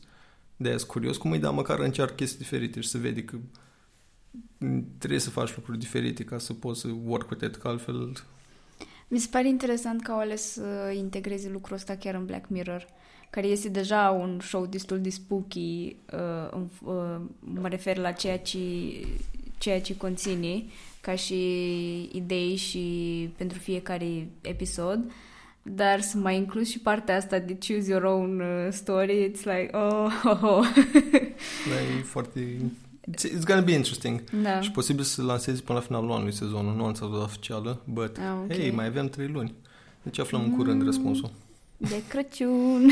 de 0.55 0.69
aia 0.69 0.77
curios 0.87 1.17
cum 1.17 1.31
îi 1.31 1.39
da 1.39 1.49
măcar 1.49 1.79
încearcă 1.79 2.13
chestii 2.13 2.37
diferite 2.37 2.79
și 2.79 2.89
să 2.89 2.97
vede 2.97 3.23
că 3.23 3.37
trebuie 4.97 5.19
să 5.19 5.29
faci 5.29 5.55
lucruri 5.55 5.79
diferite 5.79 6.23
ca 6.23 6.37
să 6.37 6.53
poți 6.53 6.79
să 6.79 6.87
work 7.05 7.29
with 7.29 7.43
it, 7.45 7.55
că 7.55 7.67
altfel... 7.67 8.13
Mi 9.07 9.19
se 9.19 9.27
pare 9.31 9.47
interesant 9.47 10.01
că 10.01 10.11
au 10.11 10.19
ales 10.19 10.51
să 10.51 10.93
integreze 10.95 11.49
lucrul 11.49 11.75
ăsta 11.75 11.95
chiar 11.95 12.15
în 12.15 12.25
Black 12.25 12.49
Mirror, 12.49 12.87
care 13.33 13.47
este 13.47 13.69
deja 13.69 14.17
un 14.19 14.39
show 14.41 14.65
destul 14.65 14.99
de 15.01 15.09
spooky, 15.09 15.95
uh, 16.53 16.61
uh, 16.85 17.15
mă 17.39 17.67
refer 17.67 17.97
la 17.97 18.11
ceea 18.11 18.39
ce, 18.39 18.59
ceea 19.57 19.81
ce 19.81 19.97
conține, 19.97 20.63
ca 21.01 21.15
și 21.15 21.35
idei 22.11 22.55
și 22.55 22.83
pentru 23.37 23.59
fiecare 23.59 24.27
episod, 24.41 25.11
dar 25.61 26.01
să 26.01 26.17
mai 26.17 26.35
inclus 26.37 26.69
și 26.69 26.79
partea 26.79 27.15
asta 27.15 27.39
de 27.39 27.57
choose 27.67 27.89
your 27.91 28.03
own 28.03 28.39
uh, 28.39 28.67
story, 28.71 29.29
it's 29.31 29.43
like, 29.43 29.69
oh, 29.71 30.11
oh, 30.25 30.39
oh. 30.43 30.65
da, 31.69 31.97
e 31.99 32.01
foarte 32.03 32.39
It's, 33.11 33.23
it's 33.25 33.43
gonna 33.45 33.61
be 33.61 33.71
interesting. 33.73 34.23
Da. 34.43 34.61
Și 34.61 34.71
posibil 34.71 35.03
să 35.03 35.21
lansezi 35.23 35.63
până 35.63 35.77
la 35.77 35.83
finalul 35.85 36.11
anului 36.11 36.33
sezonul, 36.33 36.73
nu 36.75 36.81
anunțat 36.81 37.09
oficială, 37.11 37.81
but 37.85 38.17
Ah, 38.17 38.23
ok. 38.43 38.51
hey, 38.53 38.71
mai 38.71 38.85
avem 38.85 39.07
trei 39.07 39.27
luni. 39.27 39.53
Deci 40.03 40.19
aflăm 40.19 40.41
în 40.43 40.55
curând 40.55 40.79
Mm. 40.79 40.85
răspunsul. 40.85 41.31
De 41.89 42.03
Crăciun. 42.07 42.89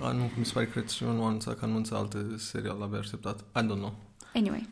A, 0.00 0.12
nu, 0.12 0.30
mi 0.36 0.44
se 0.44 0.52
pare 0.52 0.66
că 0.66 0.72
Crăciun 0.72 1.14
nu 1.14 1.24
anunța 1.24 1.54
că 1.54 1.64
anunță 1.64 1.94
alte 1.94 2.18
serial, 2.36 2.82
abia 2.82 2.98
așteptat. 2.98 3.40
I 3.40 3.60
don't 3.60 3.78
know. 3.78 3.94
Anyway, 4.34 4.68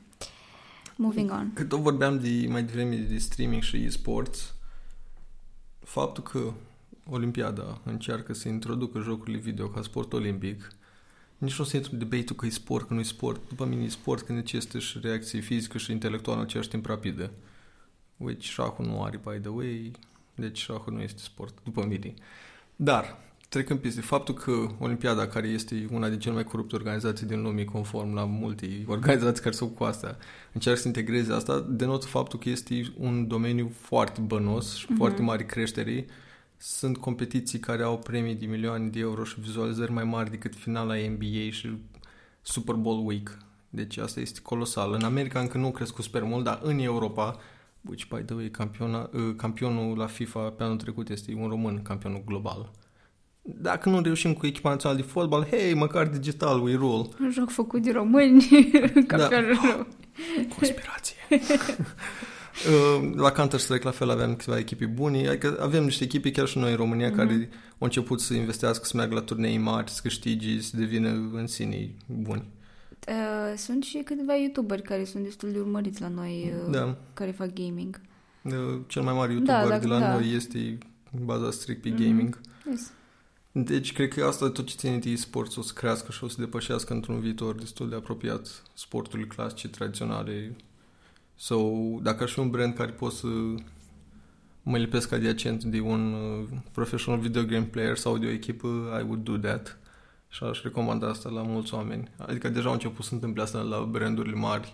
moving 0.96 1.30
on. 1.30 1.50
Cât 1.54 1.68
tot 1.68 1.80
vorbeam 1.80 2.18
de, 2.18 2.46
mai 2.48 2.62
devreme 2.62 2.96
de 2.96 3.18
streaming 3.18 3.62
și 3.62 3.76
e-sports, 3.76 4.54
faptul 5.80 6.22
că 6.22 6.52
Olimpiada 7.10 7.80
încearcă 7.84 8.34
să 8.34 8.48
introducă 8.48 9.00
jocurile 9.00 9.38
video 9.38 9.68
ca 9.68 9.82
sport 9.82 10.12
olimpic, 10.12 10.72
nici 11.38 11.58
nu 11.58 11.64
o 11.64 11.66
să 11.66 11.76
intru 11.76 11.92
în 11.92 11.98
debate 11.98 12.34
că 12.34 12.46
e 12.46 12.50
sport, 12.50 12.86
că 12.86 12.94
nu 12.94 13.00
e 13.00 13.02
sport. 13.02 13.48
După 13.48 13.64
mine 13.64 13.82
e 13.82 13.88
sport 13.88 14.22
că 14.22 14.32
necesită 14.32 14.78
și 14.78 14.98
reacție 15.02 15.40
fizică 15.40 15.78
și 15.78 15.92
intelectuală 15.92 16.38
în 16.38 16.44
același 16.44 16.68
timp 16.68 16.86
rapidă. 16.86 17.30
Which 18.16 18.42
șahul 18.42 18.86
nu 18.86 19.02
are, 19.02 19.16
by 19.16 19.38
the 19.40 19.48
way, 19.48 19.92
deci 20.38 20.58
șahul 20.58 20.92
nu 20.92 21.00
este 21.00 21.20
sport, 21.22 21.54
după 21.64 21.84
mine. 21.88 22.14
Dar, 22.76 23.18
trecând 23.48 23.80
peste 23.80 24.00
faptul 24.00 24.34
că 24.34 24.66
Olimpiada, 24.78 25.26
care 25.26 25.48
este 25.48 25.86
una 25.90 26.08
din 26.08 26.18
cele 26.18 26.34
mai 26.34 26.44
corupte 26.44 26.74
organizații 26.74 27.26
din 27.26 27.42
lume, 27.42 27.64
conform 27.64 28.14
la 28.14 28.24
multe 28.24 28.84
organizații 28.86 29.42
care 29.42 29.54
se 29.54 29.64
ocupă 29.64 29.78
cu 29.78 29.84
asta, 29.84 30.16
încearcă 30.52 30.80
să 30.80 30.86
integreze 30.86 31.32
asta, 31.32 31.66
denotă 31.68 32.06
faptul 32.06 32.38
că 32.38 32.48
este 32.48 32.92
un 32.98 33.26
domeniu 33.26 33.72
foarte 33.80 34.20
bănos 34.20 34.74
și 34.76 34.86
Mhm. 34.88 34.96
foarte 34.96 35.22
mare 35.22 35.44
creștere. 35.44 36.06
Sunt 36.56 36.96
competiții 36.96 37.58
care 37.58 37.82
au 37.82 37.98
premii 37.98 38.34
de 38.34 38.46
milioane 38.46 38.88
de 38.88 38.98
euro 38.98 39.24
și 39.24 39.40
vizualizări 39.40 39.92
mai 39.92 40.04
mari 40.04 40.30
decât 40.30 40.54
finala 40.54 40.94
NBA 40.94 41.50
și 41.50 41.76
Super 42.42 42.74
Bowl 42.74 43.06
Week. 43.06 43.38
Deci 43.70 43.96
asta 43.96 44.20
este 44.20 44.40
colosal. 44.42 44.92
În 44.92 45.02
America 45.02 45.40
încă 45.40 45.58
nu 45.58 45.66
a 45.66 45.70
crescut 45.70 46.04
super 46.04 46.22
mult, 46.22 46.44
dar 46.44 46.60
în 46.62 46.78
Europa, 46.78 47.38
which 47.88 48.06
by 48.08 48.22
the 48.24 48.34
way, 48.34 48.50
campiona, 48.50 49.10
uh, 49.12 49.34
campionul 49.36 49.96
la 49.96 50.06
FIFA 50.06 50.40
pe 50.40 50.62
anul 50.62 50.76
trecut 50.76 51.08
este 51.10 51.34
un 51.40 51.48
român, 51.48 51.82
campionul 51.82 52.22
global. 52.26 52.70
Dacă 53.42 53.88
nu 53.88 54.00
reușim 54.00 54.32
cu 54.32 54.46
echipa 54.46 54.70
națională 54.70 55.00
de 55.00 55.06
fotbal, 55.06 55.44
hei, 55.50 55.74
măcar 55.74 56.06
digital, 56.06 56.62
we 56.62 56.74
rule. 56.74 57.08
Un 57.20 57.30
joc 57.30 57.50
făcut 57.50 57.82
de 57.82 57.90
români, 57.92 58.46
campionul 59.06 59.58
Da. 59.62 59.86
Conspirație. 60.56 61.16
Uh, 62.68 63.10
la 63.16 63.30
Counter-Strike 63.32 63.84
la 63.84 63.90
fel 63.90 64.10
aveam 64.10 64.34
câteva 64.36 64.58
echipe 64.58 64.86
bune, 64.86 65.28
adică 65.28 65.56
avem 65.60 65.84
niște 65.84 66.04
echipe 66.04 66.30
chiar 66.30 66.46
și 66.46 66.58
noi 66.58 66.70
în 66.70 66.76
România 66.76 67.08
Mhm. 67.08 67.16
care 67.16 67.32
au 67.70 67.76
început 67.78 68.20
să 68.20 68.34
investească, 68.34 68.84
să 68.84 68.96
meargă 68.96 69.14
la 69.14 69.20
turnee 69.20 69.58
mari, 69.58 69.90
să 69.90 70.00
câștige, 70.02 70.60
să 70.60 70.76
devină 70.76 71.08
în 71.32 71.46
sine 71.46 71.94
buni. 72.06 72.44
Uh, 73.08 73.56
sunt 73.56 73.82
și 73.84 73.98
câțiva 74.04 74.34
youtuberi 74.34 74.82
care 74.82 75.04
sunt 75.04 75.22
destul 75.24 75.52
de 75.52 75.58
urmăriți 75.58 76.00
la 76.00 76.08
noi, 76.08 76.52
uh, 76.66 76.70
Da. 76.72 76.96
care 77.14 77.30
fac 77.30 77.52
gaming. 77.52 78.00
Uh, 78.42 78.52
Cel 78.86 79.02
mai 79.02 79.14
mare 79.14 79.32
youtuber 79.32 79.62
Da, 79.62 79.68
da, 79.68 79.78
de 79.78 79.86
la 79.86 79.98
da. 79.98 80.12
noi 80.12 80.32
este 80.34 80.78
bazat 81.24 81.52
strict 81.52 81.82
pe 81.82 81.88
Mhm. 81.88 82.02
gaming. 82.02 82.40
Yes. 82.70 82.90
Deci 83.52 83.92
cred 83.92 84.08
că 84.08 84.24
asta 84.24 84.50
tot 84.50 84.66
ce 84.66 84.74
ține 84.76 84.98
de 84.98 85.10
e-sports 85.10 85.56
o 85.56 85.62
să 85.62 85.72
crească 85.74 86.12
și 86.12 86.24
o 86.24 86.28
să 86.28 86.36
depășească 86.38 86.92
într-un 86.92 87.20
viitor 87.20 87.54
destul 87.54 87.88
de 87.88 87.94
apropiat 87.94 88.62
sporturile 88.74 89.28
clasice, 89.28 89.68
tradiționale. 89.68 90.56
So, 91.36 91.58
dacă 92.02 92.22
aș 92.22 92.32
fi 92.32 92.38
un 92.38 92.50
brand 92.50 92.74
care 92.74 92.90
pot 92.90 93.12
să 93.12 93.26
mă 94.62 94.78
lipesc 94.78 95.12
adiacent 95.12 95.64
de 95.64 95.80
un 95.80 96.12
uh, 96.12 96.44
professional 96.72 97.20
video 97.20 97.42
game 97.44 97.64
player 97.64 97.96
sau 97.96 98.18
de 98.18 98.26
o 98.26 98.30
echipă, 98.30 98.66
I 99.00 99.02
would 99.02 99.24
do 99.24 99.36
that. 99.36 99.78
Și 100.28 100.44
aș 100.44 100.62
recomanda 100.62 101.08
asta 101.08 101.28
la 101.28 101.42
mulți 101.42 101.74
oameni. 101.74 102.10
Adică 102.16 102.48
deja 102.48 102.66
au 102.66 102.72
început 102.72 103.04
să 103.04 103.14
întâmple 103.14 103.42
asta 103.42 103.58
la 103.58 103.80
brandurile 103.80 104.34
mari 104.34 104.70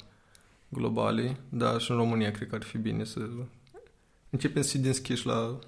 globale, 0.68 1.36
dar 1.48 1.80
și 1.80 1.90
în 1.90 1.96
România 1.96 2.30
cred 2.30 2.48
că 2.48 2.54
ar 2.54 2.62
fi 2.62 2.78
bine 2.78 3.04
să 3.04 3.20
începem 4.30 4.62
să 4.62 4.70
fim 4.70 4.82
deschiși 4.82 5.26
la 5.26 5.58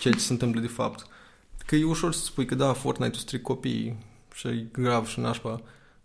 ceea 0.00 0.14
ce 0.14 0.20
se 0.20 0.32
întâmplă 0.32 0.60
de 0.60 0.66
fapt. 0.66 1.06
Că 1.66 1.76
e 1.76 1.84
ușor 1.84 2.12
să 2.12 2.24
spui 2.24 2.46
că 2.46 2.54
da, 2.54 2.72
Fortnite-ul 2.72 3.20
stric 3.20 3.42
copiii. 3.42 3.96
și 4.34 4.46
e 4.46 4.66
grav 4.72 5.06
și 5.06 5.20
nașpa. 5.20 5.60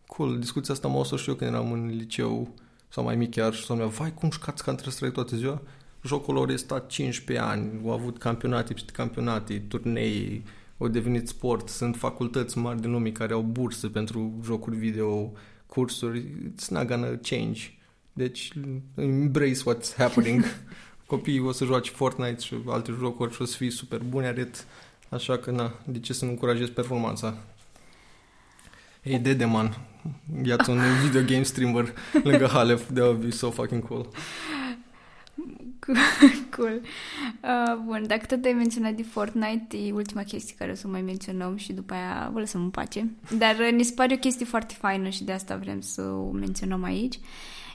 Cool, 0.08 0.40
discuția 0.40 0.74
asta 0.74 0.88
am 0.88 0.96
o 0.96 1.04
și 1.04 1.30
eu 1.30 1.36
când 1.36 1.52
eram 1.52 1.72
în 1.72 1.88
liceu 1.88 2.54
sau 2.88 3.04
mai 3.04 3.16
mic 3.16 3.32
chiar 3.32 3.54
și 3.54 3.66
s-a 3.66 3.74
vai 3.74 4.14
cum 4.14 4.32
jucați 4.32 4.64
Counter-Strike 4.64 5.14
toată 5.14 5.36
ziua? 5.36 5.62
Jocul 6.04 6.34
lor 6.34 6.50
este 6.50 6.66
stat 6.66 6.88
15 6.88 7.46
ani, 7.46 7.82
au 7.84 7.92
avut 7.92 8.18
campionate 8.18 8.74
peste 8.74 8.92
campionate, 8.92 9.60
turnee, 9.60 10.44
au 10.78 10.88
devenit 10.88 11.28
sport, 11.28 11.70
sunt 11.70 11.96
facultăți 11.96 12.58
mari 12.58 12.82
din 12.82 12.92
lume 12.92 13.10
care 13.10 13.34
au 13.34 13.42
burse 13.42 13.88
pentru 13.88 14.40
jocuri 14.44 14.76
video, 14.76 15.32
cursuri, 15.66 16.24
it's 16.24 16.68
not 16.70 16.88
gonna 16.88 17.20
change. 17.22 17.72
Deci, 18.14 18.52
embrace 18.96 19.62
what's 19.66 19.96
happening. 19.98 20.44
Copiii 21.06 21.40
o 21.40 21.52
să 21.52 21.66
joace 21.66 21.92
Fortnite 21.92 22.40
și 22.40 22.56
alte 22.68 22.92
jocuri 23.00 23.34
și 23.34 23.42
o 23.42 23.46
să 23.46 23.56
fie 23.56 23.70
super 23.70 24.02
buni, 24.10 24.26
aret. 24.26 24.66
Așa 25.10 25.38
că, 25.38 25.52
na, 25.52 25.74
de 25.86 26.00
ce 26.00 26.14
să 26.14 26.26
nu 26.26 26.32
încurajez 26.32 26.70
performanța? 26.70 27.38
Hey, 29.04 29.20
Dedeman, 29.20 29.78
ia-ți 30.44 30.70
un 30.70 30.80
video 31.04 31.22
game 31.22 31.44
streamer 31.44 31.94
lângă 32.24 32.46
Halef, 32.46 32.92
that 32.94 33.06
would 33.06 33.24
be 33.24 33.30
so 33.30 33.52
fucking 33.52 33.88
cool. 33.88 34.10
cool. 36.56 36.82
Uh, 37.44 37.78
bun, 37.86 38.04
dacă 38.08 38.26
tot 38.26 38.46
ai 38.46 38.54
menționat 38.54 38.94
de 38.94 39.04
Fortnite, 39.04 39.78
e 39.78 39.92
ultima 39.92 40.24
chestie 40.24 40.56
care 40.58 40.72
o 40.72 40.76
să 40.76 40.88
mai 40.88 41.02
menționăm 41.02 41.56
și 41.56 41.74
după 41.74 41.94
aia 41.94 42.30
vă 42.34 42.40
lăsăm 42.40 42.62
în 42.62 42.70
pace. 42.70 43.12
Dar 43.38 43.56
uh, 43.60 43.72
ne 43.72 43.84
se 43.84 43.94
pare 43.94 44.14
o 44.14 44.18
chestie 44.18 44.46
foarte 44.46 44.74
faină 44.80 45.10
și 45.10 45.24
de 45.24 45.32
asta 45.32 45.56
vrem 45.56 45.82
să 45.82 46.02
o 46.02 46.32
menționăm 46.32 46.84
aici. 46.84 47.16
Uh, 47.16 47.22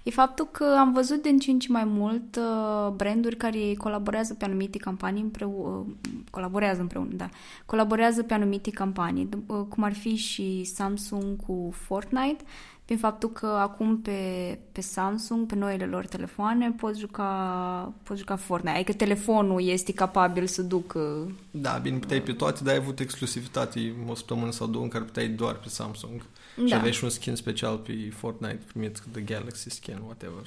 e 0.02 0.10
faptul 0.10 0.48
că 0.50 0.76
am 0.78 0.92
văzut 0.92 1.22
din 1.22 1.38
ce 1.38 1.50
în 1.50 1.58
ce 1.58 1.72
mai 1.72 1.84
mult 1.84 2.36
uh, 2.36 2.92
branduri 2.96 3.36
care 3.36 3.74
colaborează 3.78 4.34
pe 4.34 4.44
anumite 4.44 4.78
campanii 4.78 5.22
împreună, 5.22 5.68
uh, 5.68 5.86
colaborează 6.30 6.80
împreună, 6.80 7.10
da, 7.12 7.28
colaborează 7.66 8.22
pe 8.22 8.34
anumite 8.34 8.70
campanii, 8.70 9.28
uh, 9.46 9.60
cum 9.68 9.82
ar 9.82 9.92
fi 9.92 10.14
și 10.14 10.64
Samsung 10.64 11.36
cu 11.46 11.70
Fortnite, 11.72 12.44
prin 12.84 12.98
faptul 12.98 13.30
că 13.30 13.46
acum 13.46 13.98
pe, 13.98 14.58
pe 14.72 14.80
Samsung, 14.80 15.46
pe 15.46 15.54
noile 15.54 15.84
lor 15.84 16.06
telefoane, 16.06 16.70
poți 16.70 17.00
juca, 17.00 17.92
poți 18.02 18.20
juca 18.20 18.36
Fortnite. 18.36 18.76
Adică 18.76 18.92
telefonul 18.92 19.62
este 19.62 19.92
capabil 19.92 20.46
să 20.46 20.62
ducă... 20.62 21.32
Da, 21.50 21.78
bine, 21.82 21.98
puteai 21.98 22.22
pe 22.22 22.32
toate, 22.32 22.62
dar 22.62 22.72
ai 22.72 22.80
avut 22.80 23.00
exclusivitate 23.00 23.94
o 24.08 24.14
săptămână 24.14 24.50
sau 24.50 24.66
două 24.66 24.84
în 24.84 24.90
care 24.90 25.04
puteai 25.04 25.28
doar 25.28 25.54
pe 25.54 25.68
Samsung. 25.68 26.22
Da. 26.56 26.66
Și 26.66 26.74
aveai 26.74 26.92
și 26.92 27.04
un 27.04 27.10
skin 27.10 27.34
special 27.34 27.76
pe 27.76 27.92
Fortnite 28.14 28.60
primit 28.66 29.02
The 29.12 29.20
Galaxy 29.20 29.70
Skin, 29.70 29.98
whatever. 30.04 30.46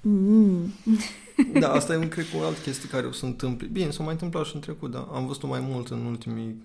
Mm. 0.00 0.72
da, 1.60 1.72
asta 1.72 1.94
e, 1.94 2.06
cred, 2.06 2.26
o 2.38 2.44
altă 2.44 2.60
chestie 2.60 2.88
care 2.88 3.06
o 3.06 3.12
să 3.12 3.24
întâmple. 3.24 3.66
Bine, 3.66 3.90
s-a 3.90 4.02
mai 4.02 4.12
întâmplat 4.12 4.44
și 4.44 4.54
în 4.54 4.60
trecut, 4.60 4.90
dar 4.90 5.06
am 5.12 5.26
văzut-o 5.26 5.46
mai 5.46 5.60
mult 5.60 5.88
în 5.88 6.04
ultimii 6.04 6.62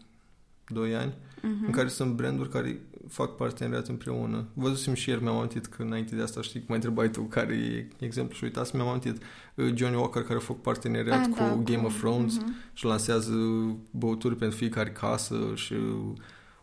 doi 0.67 0.95
ani, 0.95 1.11
uh-huh. 1.11 1.65
în 1.65 1.71
care 1.71 1.87
sunt 1.87 2.13
branduri 2.13 2.49
care 2.49 2.79
fac 3.09 3.35
parteneriat 3.35 3.87
împreună. 3.87 4.47
Văzusem 4.53 4.93
și 4.93 5.09
ieri, 5.09 5.23
mi-am 5.23 5.35
amintit 5.35 5.65
că 5.65 5.81
înainte 5.81 6.15
de 6.15 6.21
asta, 6.21 6.41
știi, 6.41 6.59
cum 6.59 6.67
mai 6.67 6.77
întrebai 6.77 7.09
tu 7.09 7.21
care 7.21 7.53
e 7.53 8.05
exemplu 8.05 8.35
și 8.35 8.43
uitați, 8.43 8.75
mi-am 8.75 8.87
amintit 8.87 9.23
uh, 9.55 9.71
Johnny 9.75 9.97
Walker 9.97 10.21
care 10.21 10.35
a 10.35 10.41
făcut 10.41 10.61
parteneriat 10.61 11.25
ah, 11.25 11.29
cu 11.29 11.37
da, 11.37 11.59
Game 11.63 11.85
of 11.85 11.97
Thrones 11.97 12.37
uh-huh. 12.37 12.73
și 12.73 12.85
lansează 12.85 13.33
băuturi 13.91 14.35
pentru 14.35 14.57
fiecare 14.57 14.91
casă 14.91 15.35
și 15.55 15.75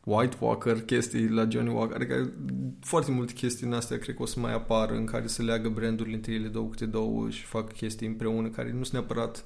White 0.05 0.37
Walker, 0.41 0.83
chestii 0.83 1.29
la 1.29 1.47
Johnny 1.49 1.73
Walker, 1.73 1.97
adică 1.97 2.33
foarte 2.81 3.11
multe 3.11 3.33
chestii 3.33 3.67
în 3.67 3.73
astea 3.73 3.99
cred 3.99 4.15
că 4.15 4.23
o 4.23 4.27
să 4.27 4.41
mai 4.41 4.53
apară 4.53 4.95
în 4.95 5.05
care 5.05 5.27
se 5.27 5.43
leagă 5.43 5.69
brandurile 5.69 6.15
între 6.15 6.33
ele 6.33 6.49
două 6.49 6.69
câte 6.69 6.87
două 6.87 7.31
și 7.31 7.45
fac 7.45 7.73
chestii 7.73 8.07
împreună 8.07 8.49
care 8.49 8.73
nu 8.73 8.83
sunt 8.83 8.93
neapărat 8.93 9.45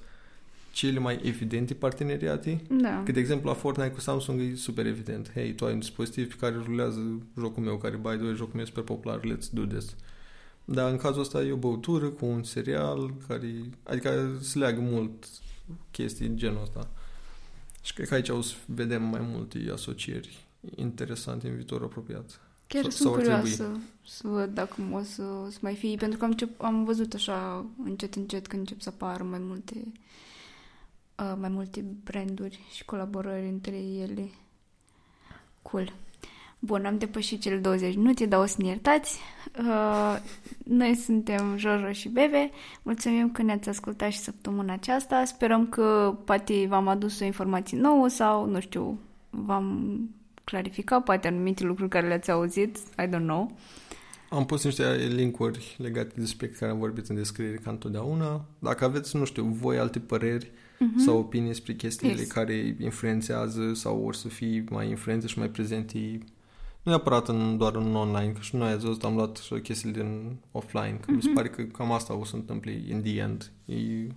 cele 0.72 0.98
mai 0.98 1.20
evidente 1.22 1.74
parteneriate. 1.74 2.62
Da. 2.68 3.02
Că, 3.04 3.12
de 3.12 3.20
exemplu, 3.20 3.48
la 3.48 3.54
Fortnite 3.54 3.90
cu 3.90 4.00
Samsung 4.00 4.40
e 4.40 4.54
super 4.54 4.86
evident. 4.86 5.32
Hei, 5.32 5.54
tu 5.54 5.64
ai 5.64 5.72
un 5.72 5.78
dispozitiv 5.78 6.28
pe 6.28 6.36
care 6.40 6.62
rulează 6.64 7.18
jocul 7.38 7.62
meu, 7.62 7.76
care, 7.76 7.96
by 7.96 8.08
the 8.08 8.24
way, 8.24 8.34
jocul 8.34 8.52
meu 8.54 8.62
e 8.62 8.66
super 8.66 8.82
popular, 8.82 9.20
let's 9.20 9.50
do 9.50 9.64
this. 9.64 9.94
Dar 10.64 10.90
în 10.90 10.96
cazul 10.96 11.20
ăsta 11.20 11.42
e 11.42 11.52
o 11.52 11.56
băutură 11.56 12.08
cu 12.08 12.26
un 12.26 12.42
serial 12.42 13.14
care... 13.28 13.54
Adică 13.82 14.38
se 14.40 14.58
leagă 14.58 14.80
mult 14.80 15.24
chestii 15.90 16.34
genul 16.34 16.62
ăsta. 16.62 16.90
Și 17.82 17.94
cred 17.94 18.08
că 18.08 18.14
aici 18.14 18.28
o 18.28 18.40
să 18.40 18.54
vedem 18.66 19.02
mai 19.02 19.20
multe 19.22 19.58
asocieri 19.72 20.46
interesante 20.74 21.48
în 21.48 21.54
viitor 21.54 21.82
apropiat. 21.82 22.40
Chiar 22.66 22.90
S- 22.90 22.94
sunt 22.94 23.12
curioasă 23.14 23.80
să 24.06 24.28
văd 24.28 24.54
dacă 24.54 24.74
o 24.92 25.02
să, 25.02 25.22
să 25.50 25.58
mai 25.60 25.74
fie, 25.74 25.96
pentru 25.96 26.18
că 26.18 26.24
am, 26.24 26.30
încep, 26.30 26.62
am 26.62 26.84
văzut 26.84 27.14
așa 27.14 27.66
încet, 27.84 28.14
încet 28.14 28.46
când 28.46 28.60
încep 28.60 28.80
să 28.80 28.88
apară 28.88 29.22
mai 29.22 29.38
multe 29.42 29.92
uh, 31.20 31.36
mai 31.40 31.48
multe 31.48 31.84
branduri 32.04 32.60
și 32.72 32.84
colaborări 32.84 33.48
între 33.48 33.76
ele. 33.76 34.28
Cool. 35.62 35.92
Bun, 36.58 36.84
am 36.84 36.98
depășit 36.98 37.40
cele 37.40 37.56
20 37.56 37.96
minute, 37.96 38.26
dar 38.26 38.40
o 38.40 38.46
să 38.46 38.56
ne 38.58 38.66
iertați. 38.66 39.18
Uh, 39.58 40.16
noi 40.64 40.94
suntem 40.94 41.56
Jojo 41.56 41.92
și 41.92 42.08
Bebe. 42.08 42.50
Mulțumim 42.82 43.30
că 43.30 43.42
ne-ați 43.42 43.68
ascultat 43.68 44.10
și 44.10 44.18
săptămâna 44.18 44.72
aceasta. 44.72 45.24
Sperăm 45.24 45.66
că 45.68 46.16
poate 46.24 46.66
v-am 46.68 46.88
adus 46.88 47.20
o 47.20 47.24
informație 47.24 47.78
nouă 47.78 48.08
sau, 48.08 48.46
nu 48.46 48.60
știu, 48.60 48.98
v-am 49.30 49.98
clarificat 50.44 51.04
poate 51.04 51.28
anumite 51.28 51.64
lucruri 51.64 51.90
care 51.90 52.08
le-ați 52.08 52.30
auzit. 52.30 52.76
I 52.76 53.06
don't 53.06 53.26
know. 53.26 53.56
Am 54.30 54.46
pus 54.46 54.64
niște 54.64 54.94
linkuri 54.94 55.76
legate 55.78 56.12
despre 56.16 56.48
care 56.48 56.70
am 56.70 56.78
vorbit 56.78 57.06
în 57.06 57.16
descriere 57.16 57.56
ca 57.56 57.70
întotdeauna. 57.70 58.44
Dacă 58.58 58.84
aveți, 58.84 59.16
nu 59.16 59.24
știu, 59.24 59.44
voi 59.44 59.78
alte 59.78 59.98
păreri 59.98 60.50
uh-huh. 60.80 61.04
sau 61.04 61.18
opinii 61.18 61.48
despre 61.48 61.74
chestiile 61.74 62.18
yes. 62.18 62.30
care 62.30 62.76
influențează 62.80 63.74
sau 63.74 64.02
or 64.04 64.14
să 64.14 64.28
fie 64.28 64.64
mai 64.70 64.88
influențe 64.88 65.26
și 65.26 65.38
mai 65.38 65.48
prezente 65.48 66.18
nu 66.82 66.90
neapărat 66.90 67.28
în, 67.28 67.56
doar 67.56 67.74
în 67.74 67.94
online, 67.94 68.32
că 68.32 68.40
și 68.40 68.56
noi 68.56 68.70
ați 68.70 68.84
văzut, 68.84 69.04
am 69.04 69.14
luat 69.14 69.38
chestiile 69.62 70.02
din 70.02 70.36
offline, 70.52 70.98
că 71.00 71.10
uh-huh. 71.10 71.14
mi 71.14 71.22
se 71.22 71.28
mhm. 71.28 71.36
pare 71.36 71.48
că 71.48 71.62
cam 71.62 71.92
asta 71.92 72.14
o 72.14 72.24
să 72.24 72.36
întâmple 72.36 72.84
in 72.88 73.02
the 73.02 73.18
end. 73.18 73.50
E 73.64 73.74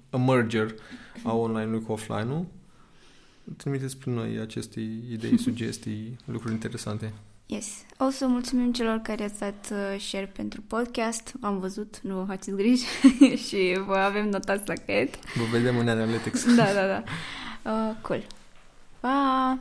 a 0.10 0.18
merger 0.18 0.76
a 1.24 1.36
online-ului 1.36 1.82
cu 1.82 1.92
offline-ul. 1.92 2.46
Trimiteți 3.58 3.98
prin 3.98 4.14
noi 4.14 4.38
aceste 4.40 4.80
idei, 5.12 5.38
sugestii, 5.48 6.16
lucruri 6.26 6.54
interesante. 6.54 7.14
Yes. 7.54 7.68
O 7.98 8.10
să 8.10 8.28
mulțumim 8.28 8.72
celor 8.72 8.98
care 8.98 9.24
ați 9.24 9.40
dat 9.40 9.70
uh, 9.72 10.00
share 10.00 10.26
pentru 10.26 10.62
podcast. 10.68 11.32
V-am 11.40 11.60
văzut, 11.60 12.00
nu 12.02 12.16
vă 12.16 12.24
faceți 12.28 12.52
griji 12.56 12.86
și 13.48 13.82
vă 13.86 13.96
avem 13.96 14.30
notați 14.30 14.68
la 14.68 14.74
caiet. 14.86 15.16
Vă 15.36 15.44
vedem 15.52 15.78
în 15.78 15.88
Analytics. 15.88 16.56
da, 16.56 16.66
da, 16.74 16.88
da. 16.88 17.04
Uh, 17.72 17.96
cool. 18.02 18.24
Pa! 19.00 19.60